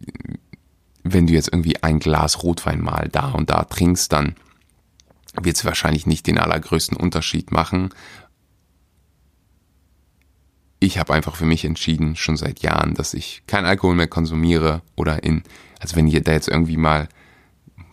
wenn 1.03 1.27
du 1.27 1.33
jetzt 1.33 1.49
irgendwie 1.49 1.83
ein 1.83 1.99
Glas 1.99 2.43
Rotwein 2.43 2.81
mal 2.81 3.09
da 3.11 3.31
und 3.31 3.49
da 3.49 3.63
trinkst, 3.63 4.11
dann 4.11 4.35
wird 5.39 5.57
es 5.57 5.65
wahrscheinlich 5.65 6.05
nicht 6.07 6.27
den 6.27 6.39
allergrößten 6.39 6.97
Unterschied 6.97 7.51
machen, 7.51 7.91
ich 10.79 10.99
habe 10.99 11.13
einfach 11.13 11.35
für 11.35 11.45
mich 11.45 11.65
entschieden, 11.65 12.15
schon 12.15 12.37
seit 12.37 12.59
Jahren, 12.59 12.93
dass 12.93 13.13
ich 13.13 13.43
kein 13.47 13.65
Alkohol 13.65 13.95
mehr 13.95 14.07
konsumiere 14.07 14.81
oder 14.95 15.23
in, 15.23 15.43
also 15.79 15.95
wenn 15.95 16.07
ihr 16.07 16.21
da 16.21 16.33
jetzt 16.33 16.47
irgendwie 16.47 16.77
mal, 16.77 17.07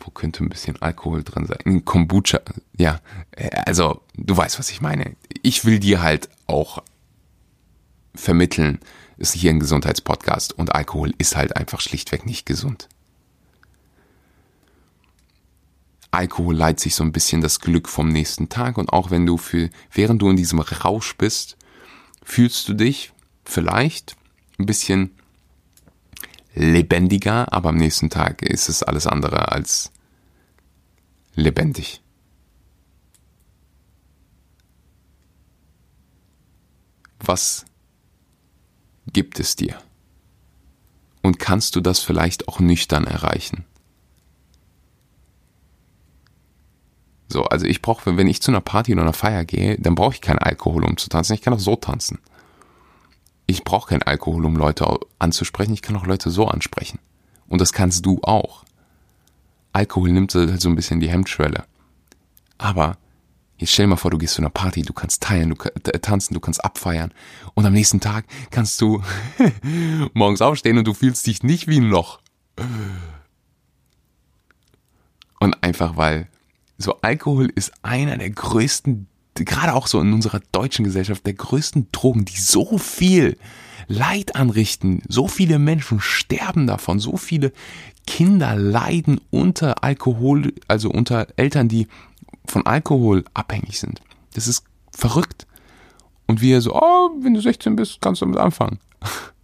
wo 0.01 0.11
könnte 0.11 0.45
ein 0.45 0.51
bisschen 0.51 0.81
Alkohol 0.83 1.23
drin 1.23 1.47
sein? 1.47 1.59
In 1.65 1.85
Kombucha, 1.85 2.41
ja, 2.77 3.01
äh, 3.33 3.49
also 3.65 4.03
du 4.17 4.37
weißt, 4.37 4.59
was 4.59 4.71
ich 4.71 4.83
meine. 4.83 5.17
Ich 5.43 5.65
will 5.65 5.79
dir 5.79 6.03
halt 6.03 6.29
auch 6.47 6.83
vermitteln, 8.15 8.79
ist 9.17 9.35
hier 9.35 9.51
ein 9.51 9.61
Gesundheitspodcast 9.61 10.53
und 10.53 10.75
Alkohol 10.75 11.13
ist 11.19 11.37
halt 11.37 11.57
einfach 11.57 11.81
schlichtweg 11.81 12.27
nicht 12.27 12.47
gesund. 12.47 12.89
Alkohol 16.11 16.55
leiht 16.55 16.79
sich 16.79 16.95
so 16.95 17.03
ein 17.03 17.13
bisschen 17.13 17.41
das 17.41 17.59
Glück 17.61 17.89
vom 17.89 18.09
nächsten 18.09 18.49
Tag 18.49 18.79
und 18.79 18.93
auch 18.93 19.11
wenn 19.11 19.27
du 19.27 19.37
für, 19.37 19.71
während 19.93 20.23
du 20.23 20.31
in 20.31 20.37
diesem 20.37 20.61
Rausch 20.61 21.17
bist, 21.17 21.57
fühlst 22.23 22.69
du 22.69 22.75
dich 22.75 23.13
vielleicht 23.45 24.17
ein 24.59 24.67
bisschen 24.67 25.11
lebendiger, 26.55 27.53
aber 27.53 27.71
am 27.71 27.77
nächsten 27.77 28.11
Tag 28.11 28.43
ist 28.43 28.69
es 28.69 28.85
alles 28.85 29.09
andere 29.09 29.51
als 29.51 29.91
lebendig. 31.35 32.01
Was 37.19 37.65
gibt 39.15 39.41
es 39.41 39.57
dir? 39.57 39.79
Und 41.23 41.39
kannst 41.39 41.75
du 41.75 41.81
das 41.81 42.01
vielleicht 42.01 42.49
auch 42.49 42.61
nüchtern 42.61 43.07
erreichen? 43.07 43.65
So, 47.29 47.45
also 47.45 47.65
ich 47.65 47.81
brauche, 47.81 48.19
wenn 48.19 48.29
ich 48.29 48.43
zu 48.43 48.51
einer 48.51 48.61
Party 48.61 48.93
oder 48.93 49.03
einer 49.03 49.15
Feier 49.15 49.47
gehe, 49.47 49.79
dann 49.79 49.95
brauche 49.95 50.15
ich 50.15 50.21
keinen 50.21 50.39
Alkohol, 50.39 50.85
um 50.85 50.99
zu 50.99 51.09
tanzen. 51.09 51.33
Ich 51.33 51.41
kann 51.41 51.55
auch 51.55 51.59
so 51.59 51.75
tanzen. 51.77 52.19
Ich 53.47 53.65
brauche 53.65 53.89
keinen 53.89 54.03
Alkohol, 54.03 54.45
um 54.45 54.57
Leute 54.57 54.99
anzusprechen. 55.19 55.73
Ich 55.73 55.83
kann 55.83 55.97
auch 55.97 56.07
Leute 56.07 56.31
so 56.31 56.47
ansprechen. 56.47 56.99
Und 57.49 57.61
das 57.61 57.73
kannst 57.73 58.05
du 58.05 58.21
auch. 58.23 58.65
Alkohol 59.73 60.13
nimmt 60.13 60.35
halt 60.35 60.61
so 60.61 60.69
ein 60.69 60.77
bisschen 60.77 61.01
die 61.01 61.11
Hemmschwelle. 61.11 61.65
Aber 62.59 62.99
jetzt 63.57 63.73
stell 63.73 63.87
dir 63.87 63.91
mal 63.91 63.97
vor, 63.97 64.11
du 64.11 64.19
gehst 64.19 64.35
zu 64.35 64.43
einer 64.43 64.51
Party, 64.51 64.83
du 64.83 64.93
kannst 64.93 65.23
teilen, 65.23 65.51
du 65.51 65.57
kannst 65.57 66.03
tanzen, 66.03 66.35
du 66.35 66.41
kannst 66.41 66.65
abfeiern. 66.65 67.13
Und 67.55 67.67
am 67.67 67.73
nächsten 67.73 68.01
Tag 68.01 68.25
kannst 68.51 68.81
du 68.81 69.03
morgens 70.13 70.43
aufstehen 70.43 70.79
und 70.79 70.87
du 70.87 70.95
fühlst 70.95 71.27
dich 71.27 71.43
nicht 71.43 71.69
wie 71.69 71.79
ein 71.79 71.89
Loch. 71.89 72.21
Und 75.41 75.63
einfach 75.63 75.97
weil 75.97 76.29
so 76.79 77.01
Alkohol 77.03 77.51
ist 77.55 77.73
einer 77.83 78.17
der 78.17 78.31
größten, 78.31 79.07
gerade 79.35 79.75
auch 79.75 79.87
so 79.87 80.01
in 80.01 80.13
unserer 80.13 80.41
deutschen 80.53 80.85
Gesellschaft, 80.85 81.25
der 81.27 81.35
größten 81.35 81.89
Drogen, 81.93 82.25
die 82.25 82.39
so 82.39 82.79
viel 82.79 83.37
Leid 83.87 84.35
anrichten. 84.35 85.03
So 85.09 85.29
viele 85.29 85.59
Menschen 85.59 86.01
sterben 86.01 86.67
davon, 86.67 86.99
so 86.99 87.17
viele 87.17 87.53
Kinder 88.07 88.57
leiden 88.57 89.21
unter 89.31 89.83
Alkohol, 89.85 90.53
also 90.69 90.91
unter 90.91 91.29
Eltern, 91.37 91.69
die 91.69 91.89
von 92.47 92.67
Alkohol 92.67 93.25
abhängig 93.35 93.79
sind. 93.79 94.01
Das 94.35 94.49
ist 94.49 94.65
verrückt. 94.91 95.47
Und 96.27 96.41
wir 96.41 96.61
so, 96.61 96.75
oh, 96.75 97.11
wenn 97.21 97.35
du 97.35 97.41
16 97.41 97.77
bist, 97.77 98.01
kannst 98.01 98.23
du 98.23 98.27
damit 98.27 98.41
anfangen. 98.41 98.79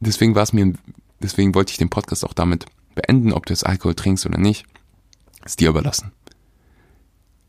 Deswegen 0.00 0.34
war 0.34 0.42
es 0.42 0.52
mir, 0.52 0.74
deswegen 1.20 1.54
wollte 1.54 1.72
ich 1.72 1.78
den 1.78 1.90
Podcast 1.90 2.24
auch 2.24 2.32
damit 2.32 2.66
beenden, 2.94 3.32
ob 3.32 3.46
du 3.46 3.52
jetzt 3.52 3.66
Alkohol 3.66 3.94
trinkst 3.94 4.26
oder 4.26 4.38
nicht, 4.38 4.64
ist 5.44 5.60
dir 5.60 5.70
überlassen. 5.70 6.12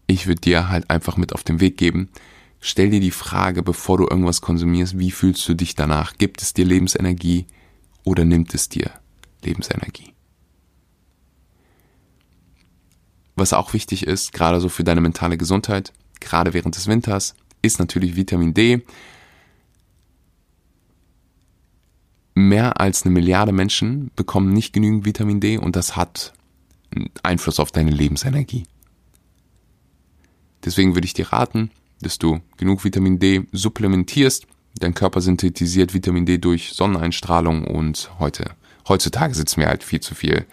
Ich 0.08 0.26
würde 0.26 0.41
dir 0.41 0.69
halt 0.69 0.89
einfach 0.89 1.17
mit 1.17 1.34
auf 1.34 1.43
den 1.43 1.60
Weg 1.60 1.78
geben, 1.78 2.10
stell 2.60 2.89
dir 2.89 3.00
die 3.00 3.12
Frage, 3.12 3.62
bevor 3.62 4.00
du 4.00 4.08
irgendwas 4.08 4.41
konsumierst, 4.41 4.98
wie 4.98 5.12
fühlst 5.12 5.48
du 5.48 5.54
dich 5.54 5.76
danach? 5.76 6.17
Gibt 6.17 6.41
es 6.41 6.54
dir 6.54 6.65
Lebensenergie 6.65 7.45
oder 8.04 8.26
nimmt 8.26 8.56
es 8.56 8.69
dir 8.69 8.89
Lebensenergie? 9.43 10.13
Was 13.39 13.54
auch 13.54 13.71
wichtig 13.71 14.06
ist, 14.06 14.34
gerade 14.34 14.60
so 14.60 14.67
für 14.67 14.84
deine 14.84 14.99
mentale 14.99 15.38
Gesundheit, 15.38 15.93
gerade 16.19 16.54
während 16.54 16.75
des 16.75 16.88
Winters, 16.88 17.36
ist 17.62 17.80
natürlich 17.80 18.17
Vitamin 18.17 18.54
D. 18.54 18.82
mehr 22.36 22.82
als 22.82 23.04
eine 23.04 23.13
Milliarde 23.13 23.54
Menschen 23.54 24.12
bekommen 24.17 24.52
nicht 24.52 24.73
genügend 24.73 25.06
Vitamin 25.06 25.39
D 25.39 25.58
und 25.58 25.78
das 25.78 25.95
hat 25.95 26.34
Einfluss 27.23 27.62
auf 27.62 27.71
deine 27.71 27.91
Lebensenergie. 27.91 28.65
Deswegen 30.65 30.93
würde 30.95 31.06
ich 31.06 31.13
dir 31.13 31.32
raten, 31.32 31.71
dass 32.02 32.19
du 32.19 32.41
genug 32.58 32.84
Vitamin 32.84 33.19
D 33.19 33.45
supplementierst. 33.54 34.47
Dein 34.80 34.93
Körper 34.93 35.21
synthetisiert 35.21 35.93
Vitamin 35.93 36.25
D 36.25 36.39
durch 36.39 36.73
Sonneneinstrahlung 36.73 37.63
und 37.63 38.12
heute, 38.19 38.52
heutzutage 38.89 39.34
sitzen 39.34 39.62
wir 39.62 39.67
halt 39.67 39.86
viel 39.86 40.02
zu 40.02 40.13
viel 40.13 40.45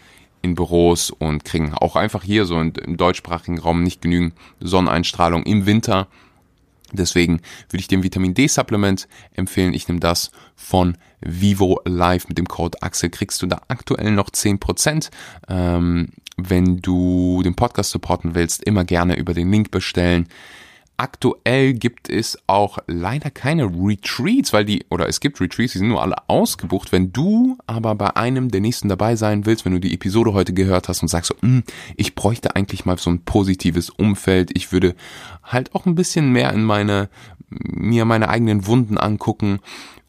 in 0.46 0.54
Büros 0.54 1.10
und 1.10 1.44
kriegen 1.44 1.74
auch 1.74 1.96
einfach 1.96 2.22
hier 2.22 2.46
so 2.46 2.58
im 2.60 2.96
deutschsprachigen 2.96 3.58
Raum 3.58 3.82
nicht 3.82 4.00
genügend 4.00 4.34
Sonneneinstrahlung 4.60 5.42
im 5.42 5.66
Winter. 5.66 6.06
Deswegen 6.92 7.40
würde 7.68 7.80
ich 7.80 7.88
dem 7.88 8.04
Vitamin 8.04 8.34
D-Supplement 8.34 9.08
empfehlen. 9.34 9.74
Ich 9.74 9.88
nehme 9.88 10.00
das 10.00 10.30
von 10.54 10.96
Vivo 11.20 11.80
Live 11.84 12.28
mit 12.28 12.38
dem 12.38 12.46
Code 12.46 12.80
Axel. 12.80 13.10
Kriegst 13.10 13.42
du 13.42 13.46
da 13.46 13.60
aktuell 13.68 14.12
noch 14.12 14.30
10%. 14.30 15.10
Ähm, 15.48 16.10
wenn 16.36 16.80
du 16.80 17.42
den 17.42 17.56
Podcast 17.56 17.90
supporten 17.90 18.34
willst, 18.34 18.62
immer 18.62 18.84
gerne 18.84 19.16
über 19.16 19.34
den 19.34 19.50
Link 19.50 19.70
bestellen. 19.72 20.28
Aktuell 20.98 21.74
gibt 21.74 22.08
es 22.08 22.38
auch 22.46 22.78
leider 22.86 23.30
keine 23.30 23.66
Retreats, 23.66 24.54
weil 24.54 24.64
die, 24.64 24.86
oder 24.88 25.06
es 25.06 25.20
gibt 25.20 25.40
Retreats, 25.42 25.72
die 25.72 25.78
sind 25.78 25.88
nur 25.88 26.00
alle 26.00 26.16
ausgebucht. 26.28 26.90
Wenn 26.90 27.12
du 27.12 27.58
aber 27.66 27.94
bei 27.94 28.16
einem 28.16 28.50
der 28.50 28.62
nächsten 28.62 28.88
dabei 28.88 29.14
sein 29.14 29.44
willst, 29.44 29.66
wenn 29.66 29.72
du 29.72 29.80
die 29.80 29.92
Episode 29.92 30.32
heute 30.32 30.54
gehört 30.54 30.88
hast 30.88 31.02
und 31.02 31.08
sagst 31.08 31.28
so, 31.28 31.34
hm, 31.40 31.64
ich 31.96 32.14
bräuchte 32.14 32.56
eigentlich 32.56 32.86
mal 32.86 32.96
so 32.96 33.10
ein 33.10 33.24
positives 33.24 33.90
Umfeld, 33.90 34.52
ich 34.54 34.72
würde 34.72 34.94
halt 35.42 35.74
auch 35.74 35.84
ein 35.84 35.96
bisschen 35.96 36.32
mehr 36.32 36.50
in 36.54 36.64
meine, 36.64 37.10
mir 37.50 38.06
meine 38.06 38.30
eigenen 38.30 38.66
Wunden 38.66 38.96
angucken 38.96 39.60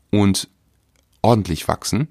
und 0.10 0.48
ordentlich 1.22 1.68
wachsen, 1.68 2.08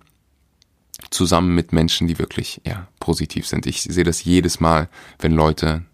zusammen 1.09 1.55
mit 1.55 1.73
Menschen, 1.73 2.09
die 2.09 2.19
wirklich, 2.19 2.61
ja, 2.67 2.89
positiv 3.01 3.47
sind. 3.47 3.65
Ich 3.65 3.83
sehe 3.83 4.05
das 4.05 4.23
jedes 4.25 4.61
Mal, 4.61 4.91
wenn 5.19 5.33
Leute 5.33 5.85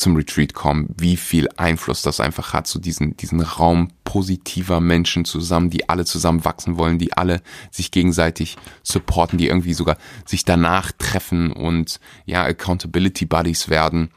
zum 0.00 0.16
Retreat 0.16 0.54
kommen, 0.54 0.94
wie 0.96 1.16
viel 1.16 1.48
Einfluss 1.56 2.02
das 2.02 2.20
einfach 2.20 2.52
hat, 2.52 2.66
so 2.66 2.80
diesen, 2.80 3.16
diesen 3.16 3.40
Raum 3.40 3.88
positiver 4.04 4.80
Menschen 4.80 5.24
zusammen, 5.24 5.70
die 5.70 5.88
alle 5.88 6.04
zusammen 6.04 6.44
wachsen 6.44 6.78
wollen, 6.78 6.98
die 6.98 7.12
alle 7.12 7.42
sich 7.70 7.90
gegenseitig 7.90 8.56
supporten, 8.82 9.38
die 9.38 9.48
irgendwie 9.48 9.74
sogar 9.74 9.96
sich 10.24 10.44
danach 10.44 10.90
treffen 10.92 11.52
und 11.52 12.00
ja, 12.24 12.42
Accountability 12.42 13.26
Buddies 13.26 13.68
werden. 13.68 14.10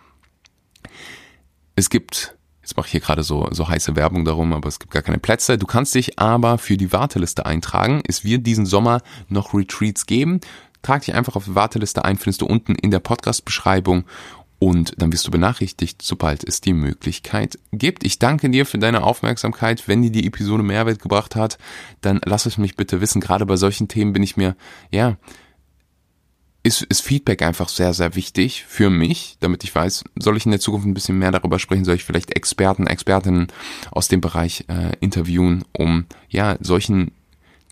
Es 1.75 1.89
gibt, 1.89 2.35
jetzt 2.61 2.77
mache 2.77 2.87
ich 2.87 2.91
hier 2.91 3.01
gerade 3.01 3.23
so, 3.23 3.47
so 3.51 3.67
heiße 3.67 3.95
Werbung 3.95 4.25
darum, 4.25 4.53
aber 4.53 4.69
es 4.69 4.79
gibt 4.79 4.93
gar 4.93 5.03
keine 5.03 5.19
Plätze. 5.19 5.57
Du 5.57 5.65
kannst 5.65 5.93
dich 5.95 6.17
aber 6.17 6.57
für 6.57 6.77
die 6.77 6.93
Warteliste 6.93 7.45
eintragen. 7.45 8.01
Es 8.07 8.23
wird 8.23 8.47
diesen 8.47 8.65
Sommer 8.65 9.01
noch 9.27 9.53
Retreats 9.53 10.05
geben. 10.05 10.39
Trag 10.81 11.01
dich 11.03 11.13
einfach 11.15 11.35
auf 11.35 11.45
die 11.45 11.55
Warteliste 11.55 12.03
ein, 12.03 12.17
findest 12.17 12.41
du 12.41 12.45
unten 12.45 12.75
in 12.75 12.91
der 12.91 12.99
Podcast-Beschreibung 12.99 14.03
und 14.63 14.93
dann 14.97 15.11
wirst 15.11 15.27
du 15.27 15.31
benachrichtigt, 15.31 16.01
sobald 16.01 16.47
es 16.47 16.61
die 16.61 16.71
Möglichkeit 16.71 17.59
gibt. 17.73 18.05
Ich 18.05 18.17
danke 18.17 18.49
dir 18.49 18.65
für 18.65 18.77
deine 18.77 19.03
Aufmerksamkeit. 19.03 19.89
Wenn 19.89 20.01
dir 20.01 20.09
die 20.09 20.25
Episode 20.25 20.63
Mehrwert 20.63 21.01
gebracht 21.01 21.35
hat, 21.35 21.57
dann 21.99 22.21
lass 22.23 22.45
es 22.45 22.57
mich 22.57 22.77
bitte 22.77 23.01
wissen. 23.01 23.19
Gerade 23.19 23.45
bei 23.45 23.57
solchen 23.57 23.89
Themen 23.89 24.13
bin 24.13 24.23
ich 24.23 24.37
mir, 24.37 24.55
ja, 24.89 25.17
ist, 26.63 26.83
ist 26.83 27.01
Feedback 27.01 27.41
einfach 27.41 27.67
sehr, 27.67 27.93
sehr 27.93 28.15
wichtig 28.15 28.63
für 28.63 28.89
mich, 28.89 29.35
damit 29.41 29.65
ich 29.65 29.75
weiß, 29.75 30.05
soll 30.17 30.37
ich 30.37 30.45
in 30.45 30.51
der 30.51 30.61
Zukunft 30.61 30.87
ein 30.87 30.93
bisschen 30.93 31.19
mehr 31.19 31.31
darüber 31.31 31.59
sprechen, 31.59 31.83
soll 31.83 31.95
ich 31.95 32.05
vielleicht 32.05 32.33
Experten, 32.33 32.87
Expertinnen 32.87 33.47
aus 33.91 34.07
dem 34.07 34.21
Bereich 34.21 34.63
äh, 34.69 34.93
interviewen, 35.01 35.65
um 35.73 36.05
ja 36.29 36.55
solchen 36.61 37.11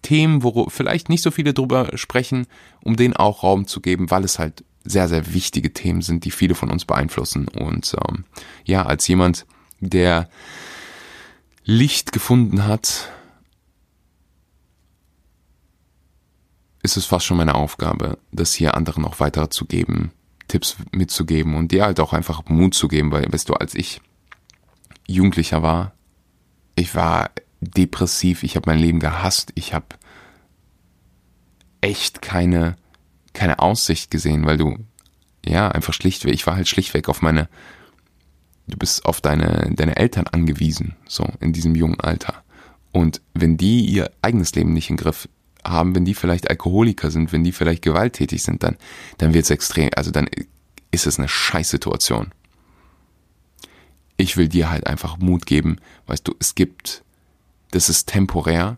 Themen, 0.02 0.44
wo 0.44 0.68
vielleicht 0.68 1.08
nicht 1.08 1.22
so 1.22 1.32
viele 1.32 1.54
drüber 1.54 1.92
sprechen, 1.94 2.48
um 2.84 2.98
denen 2.98 3.16
auch 3.16 3.44
Raum 3.44 3.66
zu 3.66 3.80
geben, 3.80 4.12
weil 4.12 4.26
es 4.26 4.40
halt 4.40 4.66
sehr, 4.84 5.08
sehr 5.08 5.34
wichtige 5.34 5.74
Themen 5.74 6.02
sind, 6.02 6.26
die 6.26 6.32
viele 6.32 6.56
von 6.56 6.72
uns 6.72 6.86
beeinflussen. 6.86 7.48
Und 7.48 7.96
ähm, 8.08 8.26
ja, 8.66 8.86
als 8.86 9.08
jemand, 9.08 9.46
der 9.80 10.30
Licht 11.64 12.12
gefunden 12.12 12.66
hat, 12.66 13.12
ist 16.84 16.98
es 16.98 17.06
fast 17.06 17.26
schon 17.26 17.38
meine 17.38 17.56
Aufgabe, 17.56 18.18
das 18.32 18.54
hier 18.54 18.76
anderen 18.76 19.06
auch 19.06 19.20
weiterzugeben, 19.20 20.12
Tipps 20.48 20.78
mitzugeben 20.92 21.56
und 21.56 21.72
dir 21.72 21.86
halt 21.86 22.00
auch 22.00 22.14
einfach 22.14 22.46
Mut 22.46 22.74
zu 22.74 22.88
geben, 22.88 23.12
weil, 23.12 23.32
weißt 23.32 23.50
du, 23.50 23.54
als 23.54 23.76
ich 23.76 24.02
Jugendlicher 25.08 25.62
war, 25.62 25.94
ich 26.76 26.96
war 26.96 27.30
depressiv, 27.60 28.44
ich 28.44 28.56
habe 28.56 28.70
mein 28.70 28.80
Leben 28.80 29.00
gehasst, 29.00 29.52
ich 29.56 29.74
habe 29.74 29.86
echt 31.82 32.22
keine 32.22 32.76
keine 33.34 33.60
Aussicht 33.60 34.12
gesehen, 34.12 34.46
weil 34.46 34.58
du, 34.58 34.78
ja, 35.46 35.70
einfach 35.70 35.94
schlichtweg, 35.94 36.34
ich 36.34 36.48
war 36.48 36.56
halt 36.56 36.68
schlichtweg 36.68 37.10
auf 37.10 37.22
meine 37.22 37.50
du 38.72 38.78
bist 38.78 39.06
auf 39.06 39.22
deine, 39.22 39.72
deine 39.76 39.98
Eltern 39.98 40.28
angewiesen, 40.28 40.96
so 41.08 41.28
in 41.40 41.54
diesem 41.54 41.76
jungen 41.76 42.00
Alter. 42.00 42.44
Und 42.92 43.22
wenn 43.34 43.58
die 43.58 43.86
ihr 43.86 44.12
eigenes 44.22 44.56
Leben 44.56 44.74
nicht 44.74 44.90
im 44.90 44.98
Griff 44.98 45.30
haben, 45.64 45.96
wenn 45.96 46.06
die 46.06 46.16
vielleicht 46.16 46.50
Alkoholiker 46.50 47.12
sind, 47.12 47.32
wenn 47.32 47.44
die 47.44 47.52
vielleicht 47.52 47.84
gewalttätig 47.84 48.42
sind, 48.42 48.64
dann, 48.64 48.78
dann 49.18 49.34
wird 49.34 49.46
es 49.46 49.52
extrem, 49.52 49.90
also 49.96 50.12
dann 50.12 50.28
ist 50.90 51.08
es 51.08 51.20
eine 51.20 51.28
Scheißsituation. 51.28 52.32
Ich 54.18 54.38
will 54.38 54.50
dir 54.50 54.70
halt 54.70 54.88
einfach 54.88 55.18
Mut 55.18 55.46
geben, 55.46 55.78
weißt 56.08 56.28
du, 56.28 56.36
es 56.40 56.56
gibt, 56.56 57.04
das 57.72 57.90
ist 57.90 58.08
temporär 58.08 58.78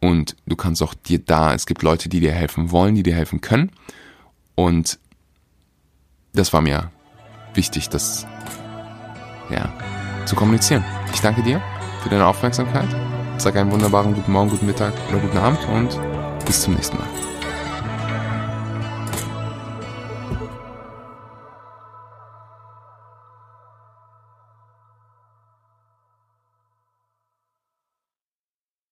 und 0.00 0.36
du 0.46 0.56
kannst 0.56 0.82
auch 0.82 0.94
dir 0.94 1.18
da, 1.18 1.54
es 1.54 1.66
gibt 1.66 1.82
Leute, 1.82 2.08
die 2.08 2.20
dir 2.20 2.32
helfen 2.32 2.70
wollen, 2.70 2.94
die 2.94 3.02
dir 3.02 3.14
helfen 3.14 3.40
können 3.40 3.70
und 4.54 4.98
das 6.32 6.52
war 6.52 6.60
mir 6.60 6.90
wichtig, 7.54 7.88
das 7.88 8.26
ja, 9.50 9.72
zu 10.26 10.36
kommunizieren. 10.36 10.84
Ich 11.12 11.20
danke 11.20 11.42
dir 11.42 11.60
für 12.02 12.08
deine 12.08 12.26
Aufmerksamkeit. 12.26 12.88
Sag 13.38 13.56
einen 13.56 13.72
wunderbaren 13.72 14.14
guten 14.14 14.32
Morgen, 14.32 14.50
guten 14.50 14.66
Mittag 14.66 14.92
oder 15.08 15.18
guten 15.18 15.38
Abend 15.38 15.60
und 15.68 15.98
bis 16.44 16.62
zum 16.62 16.74
nächsten 16.74 16.98
Mal. 16.98 17.08